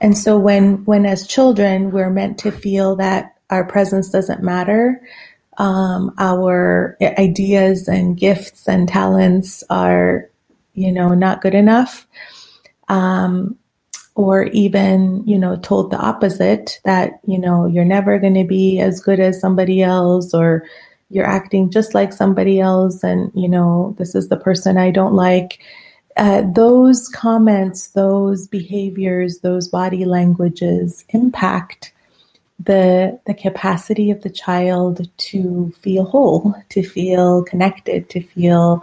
And 0.00 0.16
so 0.16 0.38
when 0.38 0.84
when 0.84 1.06
as 1.06 1.26
children 1.26 1.90
we're 1.90 2.10
meant 2.10 2.38
to 2.40 2.50
feel 2.50 2.96
that 2.96 3.36
our 3.50 3.64
presence 3.64 4.10
doesn't 4.10 4.42
matter, 4.42 5.00
um, 5.60 6.14
our 6.16 6.96
ideas 7.02 7.86
and 7.86 8.16
gifts 8.16 8.66
and 8.66 8.88
talents 8.88 9.62
are, 9.68 10.30
you 10.72 10.90
know, 10.90 11.08
not 11.08 11.42
good 11.42 11.54
enough. 11.54 12.06
Um, 12.88 13.56
or 14.14 14.44
even, 14.44 15.22
you 15.26 15.38
know, 15.38 15.56
told 15.56 15.90
the 15.90 15.98
opposite 15.98 16.80
that, 16.84 17.20
you 17.26 17.38
know, 17.38 17.66
you're 17.66 17.84
never 17.84 18.18
going 18.18 18.34
to 18.34 18.44
be 18.44 18.80
as 18.80 19.00
good 19.00 19.20
as 19.20 19.38
somebody 19.38 19.82
else 19.82 20.32
or 20.32 20.64
you're 21.10 21.26
acting 21.26 21.70
just 21.70 21.94
like 21.94 22.14
somebody 22.14 22.58
else 22.58 23.04
and, 23.04 23.30
you 23.34 23.48
know, 23.48 23.94
this 23.98 24.14
is 24.14 24.28
the 24.28 24.38
person 24.38 24.78
I 24.78 24.90
don't 24.90 25.14
like. 25.14 25.58
Uh, 26.16 26.42
those 26.54 27.06
comments, 27.08 27.88
those 27.88 28.48
behaviors, 28.48 29.40
those 29.40 29.68
body 29.68 30.06
languages 30.06 31.04
impact 31.10 31.92
the 32.64 33.18
the 33.26 33.34
capacity 33.34 34.10
of 34.10 34.22
the 34.22 34.30
child 34.30 35.08
to 35.16 35.72
feel 35.80 36.04
whole, 36.04 36.54
to 36.70 36.82
feel 36.82 37.42
connected, 37.44 38.08
to 38.10 38.22
feel 38.22 38.82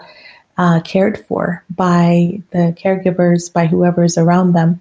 uh, 0.57 0.79
cared 0.81 1.25
for 1.27 1.63
by 1.69 2.41
the 2.51 2.75
caregivers, 2.77 3.51
by 3.51 3.67
whoever 3.67 4.03
is 4.03 4.17
around 4.17 4.53
them. 4.53 4.79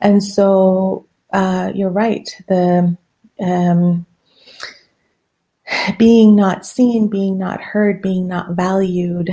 And 0.00 0.22
so 0.22 1.06
uh, 1.32 1.72
you're 1.74 1.90
right. 1.90 2.28
The 2.48 2.96
um, 3.40 4.06
being 5.98 6.36
not 6.36 6.66
seen, 6.66 7.08
being 7.08 7.38
not 7.38 7.60
heard, 7.60 8.02
being 8.02 8.28
not 8.28 8.50
valued 8.50 9.30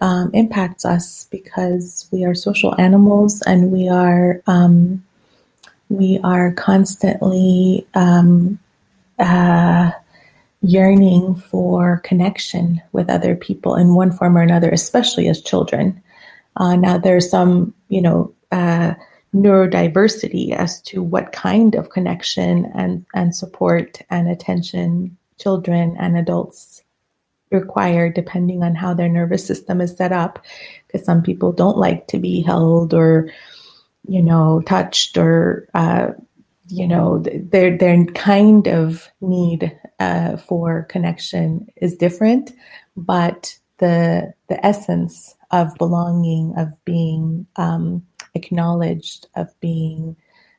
um, 0.00 0.30
impacts 0.32 0.84
us 0.84 1.26
because 1.30 2.08
we 2.10 2.24
are 2.24 2.34
social 2.34 2.78
animals 2.80 3.42
and 3.42 3.70
we 3.70 3.88
are 3.88 4.40
um, 4.46 5.04
we 5.94 6.18
are 6.24 6.52
constantly 6.52 7.86
um, 7.94 8.58
uh, 9.18 9.90
yearning 10.62 11.34
for 11.34 12.00
connection 12.04 12.82
with 12.92 13.10
other 13.10 13.36
people 13.36 13.76
in 13.76 13.94
one 13.94 14.10
form 14.10 14.36
or 14.36 14.42
another, 14.42 14.70
especially 14.70 15.28
as 15.28 15.40
children. 15.40 16.02
Uh, 16.56 16.76
now, 16.76 16.98
there's 16.98 17.30
some, 17.30 17.74
you 17.88 18.00
know, 18.00 18.32
uh, 18.52 18.94
neurodiversity 19.34 20.52
as 20.52 20.80
to 20.82 21.02
what 21.02 21.32
kind 21.32 21.74
of 21.74 21.90
connection 21.90 22.70
and, 22.74 23.04
and 23.14 23.34
support 23.34 24.00
and 24.10 24.28
attention 24.28 25.16
children 25.38 25.96
and 25.98 26.16
adults 26.16 26.82
require 27.50 28.08
depending 28.08 28.62
on 28.62 28.74
how 28.74 28.94
their 28.94 29.08
nervous 29.08 29.44
system 29.44 29.80
is 29.80 29.96
set 29.96 30.12
up 30.12 30.38
because 30.86 31.04
some 31.04 31.22
people 31.22 31.52
don't 31.52 31.76
like 31.76 32.06
to 32.06 32.18
be 32.18 32.42
held 32.42 32.94
or 32.94 33.30
you 34.06 34.22
know, 34.22 34.62
touched 34.66 35.16
or, 35.16 35.68
uh, 35.74 36.08
you 36.68 36.86
know, 36.86 37.22
their 37.22 37.76
their 37.76 38.04
kind 38.06 38.66
of 38.66 39.08
need 39.20 39.76
uh, 40.00 40.36
for 40.36 40.84
connection 40.84 41.66
is 41.76 41.96
different, 41.96 42.52
but 42.96 43.56
the 43.78 44.32
the 44.48 44.64
essence 44.64 45.34
of 45.50 45.74
belonging, 45.76 46.54
of 46.56 46.68
being 46.84 47.46
um, 47.56 48.04
acknowledged, 48.34 49.26
of 49.36 49.48
being 49.60 50.16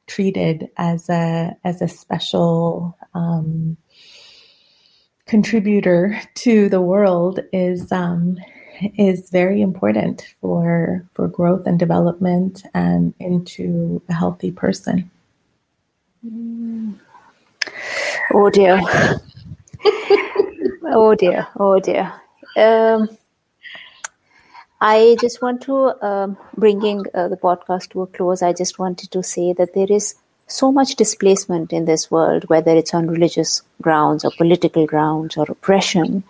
treated 0.07 0.69
as 0.77 1.09
a 1.09 1.55
as 1.63 1.81
a 1.81 1.87
special 1.87 2.97
um, 3.13 3.77
contributor 5.25 6.19
to 6.35 6.69
the 6.69 6.81
world 6.81 7.39
is 7.51 7.91
um, 7.91 8.37
is 8.97 9.29
very 9.29 9.61
important 9.61 10.25
for 10.41 11.05
for 11.13 11.27
growth 11.27 11.67
and 11.67 11.79
development 11.79 12.63
and 12.73 13.13
into 13.19 14.01
a 14.09 14.13
healthy 14.13 14.51
person. 14.51 15.09
Oh 18.33 18.49
dear. 18.49 18.81
oh 20.85 21.15
dear. 21.15 21.47
Oh 21.57 21.79
dear. 21.79 22.13
Um, 22.57 23.09
I 24.81 25.15
just 25.19 25.41
want 25.41 25.61
to, 25.63 26.05
um, 26.05 26.37
bringing 26.57 27.05
uh, 27.13 27.27
the 27.27 27.37
podcast 27.37 27.89
to 27.91 28.01
a 28.01 28.07
close, 28.07 28.41
I 28.41 28.53
just 28.53 28.77
wanted 28.77 29.11
to 29.11 29.23
say 29.23 29.53
that 29.53 29.73
there 29.73 29.91
is 29.91 30.15
so 30.47 30.71
much 30.71 30.95
displacement 30.95 31.73
in 31.73 31.85
this 31.85 32.11
world, 32.11 32.47
whether 32.49 32.75
it's 32.75 32.93
on 32.93 33.07
religious 33.07 33.61
grounds 33.81 34.23
or 34.25 34.31
political 34.37 34.85
grounds 34.85 35.37
or 35.37 35.45
oppression. 35.49 36.23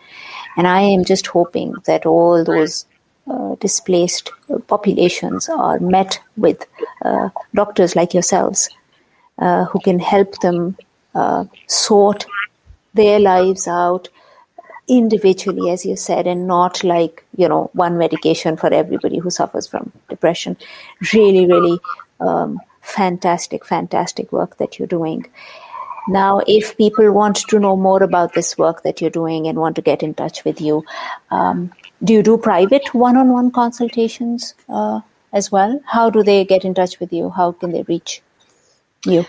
And 0.58 0.68
I 0.68 0.82
am 0.82 1.04
just 1.04 1.28
hoping 1.28 1.76
that 1.86 2.06
all 2.06 2.44
those 2.44 2.86
uh, 3.28 3.56
displaced 3.56 4.32
populations 4.68 5.50
are 5.50 5.80
met 5.80 6.20
with 6.38 6.66
uh, 7.04 7.30
doctors 7.54 7.96
like 7.96 8.14
yourselves 8.14 8.70
uh, 9.40 9.66
who 9.66 9.80
can 9.80 10.00
help 10.00 10.40
them 10.40 10.78
uh, 11.14 11.46
sort 11.68 12.26
their 12.94 13.20
lives 13.20 13.68
out 13.68 14.10
individually, 14.88 15.72
as 15.72 15.86
you 15.86 15.96
said, 15.96 16.28
and 16.28 16.48
not 16.48 16.84
like, 16.84 17.26
you 17.36 17.50
know, 17.50 17.70
one 17.74 17.98
medication 17.98 18.56
for 18.56 18.72
everybody 18.74 19.18
who 19.18 19.30
suffers 19.30 19.68
from 19.68 19.92
depression. 20.10 20.56
Really, 21.14 21.48
really 21.48 21.80
um, 22.20 22.60
fantastic, 22.82 23.66
fantastic 23.66 24.32
work 24.32 24.58
that 24.58 24.78
you're 24.78 24.88
doing. 24.88 25.26
Now, 26.08 26.42
if 26.48 26.78
people 26.78 27.12
want 27.12 27.38
to 27.38 27.60
know 27.60 27.76
more 27.76 28.04
about 28.04 28.34
this 28.34 28.58
work 28.58 28.84
that 28.84 29.02
you're 29.02 29.10
doing 29.10 29.48
and 29.48 29.58
want 29.58 29.76
to 29.78 29.82
get 29.82 30.04
in 30.04 30.14
touch 30.14 30.44
with 30.44 30.62
you, 30.62 30.84
um, 31.32 31.72
do 32.04 32.14
you 32.14 32.24
do 32.24 32.38
private 32.38 32.94
one 32.94 33.18
on 33.18 33.32
one 33.32 33.52
consultations 33.52 34.54
uh, 34.70 35.02
as 35.34 35.52
well? 35.52 35.80
How 35.86 36.10
do 36.10 36.24
they 36.24 36.46
get 36.46 36.64
in 36.64 36.74
touch 36.74 37.00
with 37.00 37.12
you? 37.12 37.30
How 37.30 37.52
can 37.52 37.72
they 37.72 37.84
reach 37.84 38.22
you? 39.06 39.26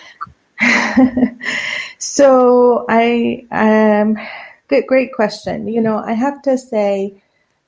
so, 1.98 2.84
I, 2.88 3.46
um, 3.50 4.18
good, 4.68 4.86
great 4.86 5.12
question. 5.14 5.68
You 5.68 5.80
know, 5.80 5.98
I 5.98 6.12
have 6.12 6.42
to 6.42 6.58
say, 6.58 7.22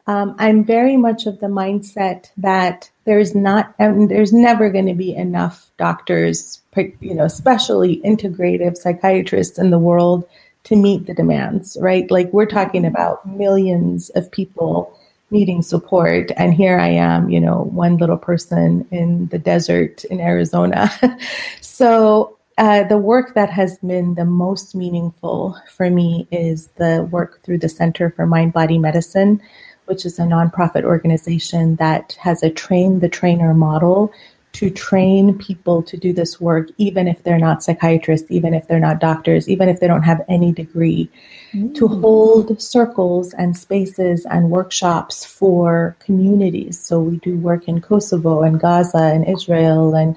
um, 0.09 0.35
I'm 0.39 0.65
very 0.65 0.97
much 0.97 1.27
of 1.27 1.39
the 1.39 1.49
mindset 1.49 2.31
that 2.39 2.91
there's 3.05 3.35
not, 3.35 3.75
and 3.79 4.11
there's 4.11 4.33
never 4.33 4.71
going 4.71 4.87
to 4.87 4.95
be 4.95 5.15
enough 5.15 5.71
doctors, 5.77 6.63
you 7.01 7.15
know, 7.15 7.25
especially 7.25 8.01
integrative 8.01 8.79
psychiatrists 8.79 9.59
in 9.59 9.69
the 9.69 9.79
world 9.79 10.27
to 10.65 10.77
meet 10.77 11.07
the 11.07 11.13
demands, 11.13 11.77
right? 11.83 12.11
Like 12.11 12.33
we're 12.33 12.47
talking 12.47 12.87
about 12.87 13.27
millions 13.29 14.09
of 14.11 14.33
people 14.33 14.99
needing 15.31 15.61
support. 15.61 16.33
And 16.39 16.55
here 16.55 16.79
I 16.79 16.89
am, 16.89 17.29
you 17.29 17.39
know, 17.39 17.65
one 17.65 17.99
little 17.99 18.17
person 18.17 18.89
in 18.91 19.27
the 19.27 19.39
desert 19.39 20.05
in 20.05 20.21
Arizona. 20.21 20.91
so 21.61 22.39
uh, 22.57 22.83
the 22.85 22.97
work 22.97 23.35
that 23.35 23.51
has 23.51 23.77
been 23.79 24.15
the 24.15 24.25
most 24.25 24.75
meaningful 24.75 25.61
for 25.71 25.91
me 25.91 26.27
is 26.31 26.69
the 26.77 27.07
work 27.11 27.43
through 27.43 27.59
the 27.59 27.69
Center 27.69 28.11
for 28.11 28.27
Mind 28.27 28.55
Body 28.55 28.79
Medicine 28.79 29.43
which 29.89 30.07
is 30.07 30.19
a 30.19 30.23
nonprofit 30.23 30.85
organization 30.85 31.77
that 31.77 32.13
has 32.21 32.43
a 32.43 32.51
train 32.51 33.01
the 33.01 33.09
trainer 33.09 33.55
model 33.55 34.13
to 34.53 34.71
train 34.71 35.37
people 35.39 35.83
to 35.83 35.97
do 35.97 36.13
this 36.13 36.41
work, 36.41 36.69
even 36.79 37.07
if 37.07 37.23
they're 37.23 37.39
not 37.39 37.63
psychiatrists, 37.63 38.31
even 38.31 38.55
if 38.55 38.67
they're 38.67 38.81
not 38.81 38.99
doctors, 38.99 39.49
even 39.49 39.69
if 39.69 39.79
they 39.79 39.87
don't 39.87 40.03
have 40.03 40.25
any 40.29 40.53
degree, 40.53 41.11
mm. 41.53 41.75
to 41.75 41.87
hold 41.87 42.61
circles 42.61 43.35
and 43.35 43.57
spaces 43.57 44.25
and 44.27 44.51
workshops 44.51 45.25
for 45.25 45.97
communities. 46.01 46.79
So 46.79 46.99
we 46.99 47.19
do 47.19 47.37
work 47.37 47.69
in 47.69 47.81
Kosovo 47.81 48.43
and 48.43 48.59
Gaza 48.59 48.99
and 48.99 49.29
Israel 49.29 49.95
and 49.95 50.17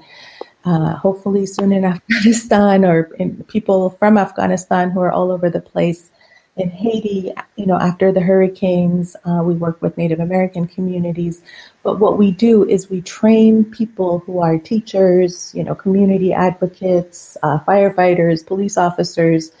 uh, 0.64 0.94
hopefully 0.96 1.46
soon 1.46 1.72
in 1.72 1.84
Afghanistan 1.94 2.84
or 2.84 3.14
in 3.18 3.44
people 3.44 3.90
from 3.90 4.16
Afghanistan 4.16 4.90
who 4.90 5.00
are 5.00 5.12
all 5.12 5.30
over 5.30 5.50
the 5.50 5.60
place 5.60 6.10
in 6.56 6.68
Haiti, 6.68 7.32
you 7.56 7.66
know, 7.66 7.78
after 7.78 8.12
the 8.12 8.20
hurricanes, 8.20 9.16
uh, 9.24 9.42
we 9.42 9.54
work 9.54 9.80
with 9.80 9.96
Native 9.96 10.20
American 10.20 10.66
communities. 10.66 11.42
But 11.82 11.98
what 11.98 12.18
we 12.18 12.30
do 12.30 12.68
is 12.68 12.90
we 12.90 13.00
train 13.00 13.64
people 13.64 14.18
who 14.20 14.40
are 14.40 14.58
teachers, 14.58 15.54
you 15.54 15.64
know, 15.64 15.74
community 15.74 16.32
advocates, 16.32 17.38
uh, 17.42 17.58
firefighters, 17.60 18.46
police 18.46 18.76
officers, 18.76 19.52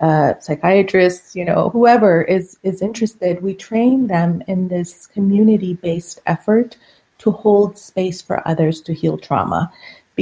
uh, 0.00 0.34
psychiatrists, 0.40 1.36
you 1.36 1.44
know, 1.44 1.68
whoever 1.70 2.22
is 2.22 2.58
is 2.62 2.82
interested. 2.82 3.42
We 3.42 3.54
train 3.54 4.08
them 4.08 4.42
in 4.48 4.68
this 4.68 5.06
community 5.06 5.74
based 5.74 6.20
effort 6.26 6.76
to 7.18 7.30
hold 7.30 7.78
space 7.78 8.22
for 8.22 8.46
others 8.48 8.80
to 8.80 8.94
heal 8.94 9.18
trauma 9.18 9.70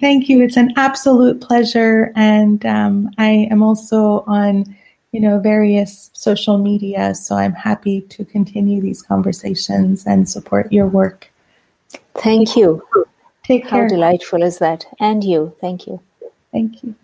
Thank 0.00 0.28
you. 0.28 0.42
It's 0.42 0.56
an 0.56 0.72
absolute 0.76 1.40
pleasure, 1.40 2.12
and 2.14 2.64
um, 2.66 3.10
I 3.16 3.48
am 3.50 3.62
also 3.62 4.24
on, 4.26 4.76
you 5.12 5.20
know, 5.20 5.38
various 5.38 6.10
social 6.12 6.58
media, 6.58 7.14
so 7.14 7.36
I'm 7.36 7.54
happy 7.54 8.02
to 8.02 8.24
continue 8.24 8.82
these 8.82 9.00
conversations 9.00 10.06
and 10.06 10.28
support 10.28 10.72
your 10.72 10.88
work. 10.88 11.30
Thank 12.16 12.56
you. 12.56 12.86
Take 13.44 13.66
care. 13.66 13.82
How 13.82 13.88
delightful 13.88 14.42
is 14.42 14.58
that? 14.58 14.84
And 15.00 15.24
you. 15.24 15.54
Thank 15.60 15.86
you. 15.86 16.00
Thank 16.52 16.82
you. 16.82 16.94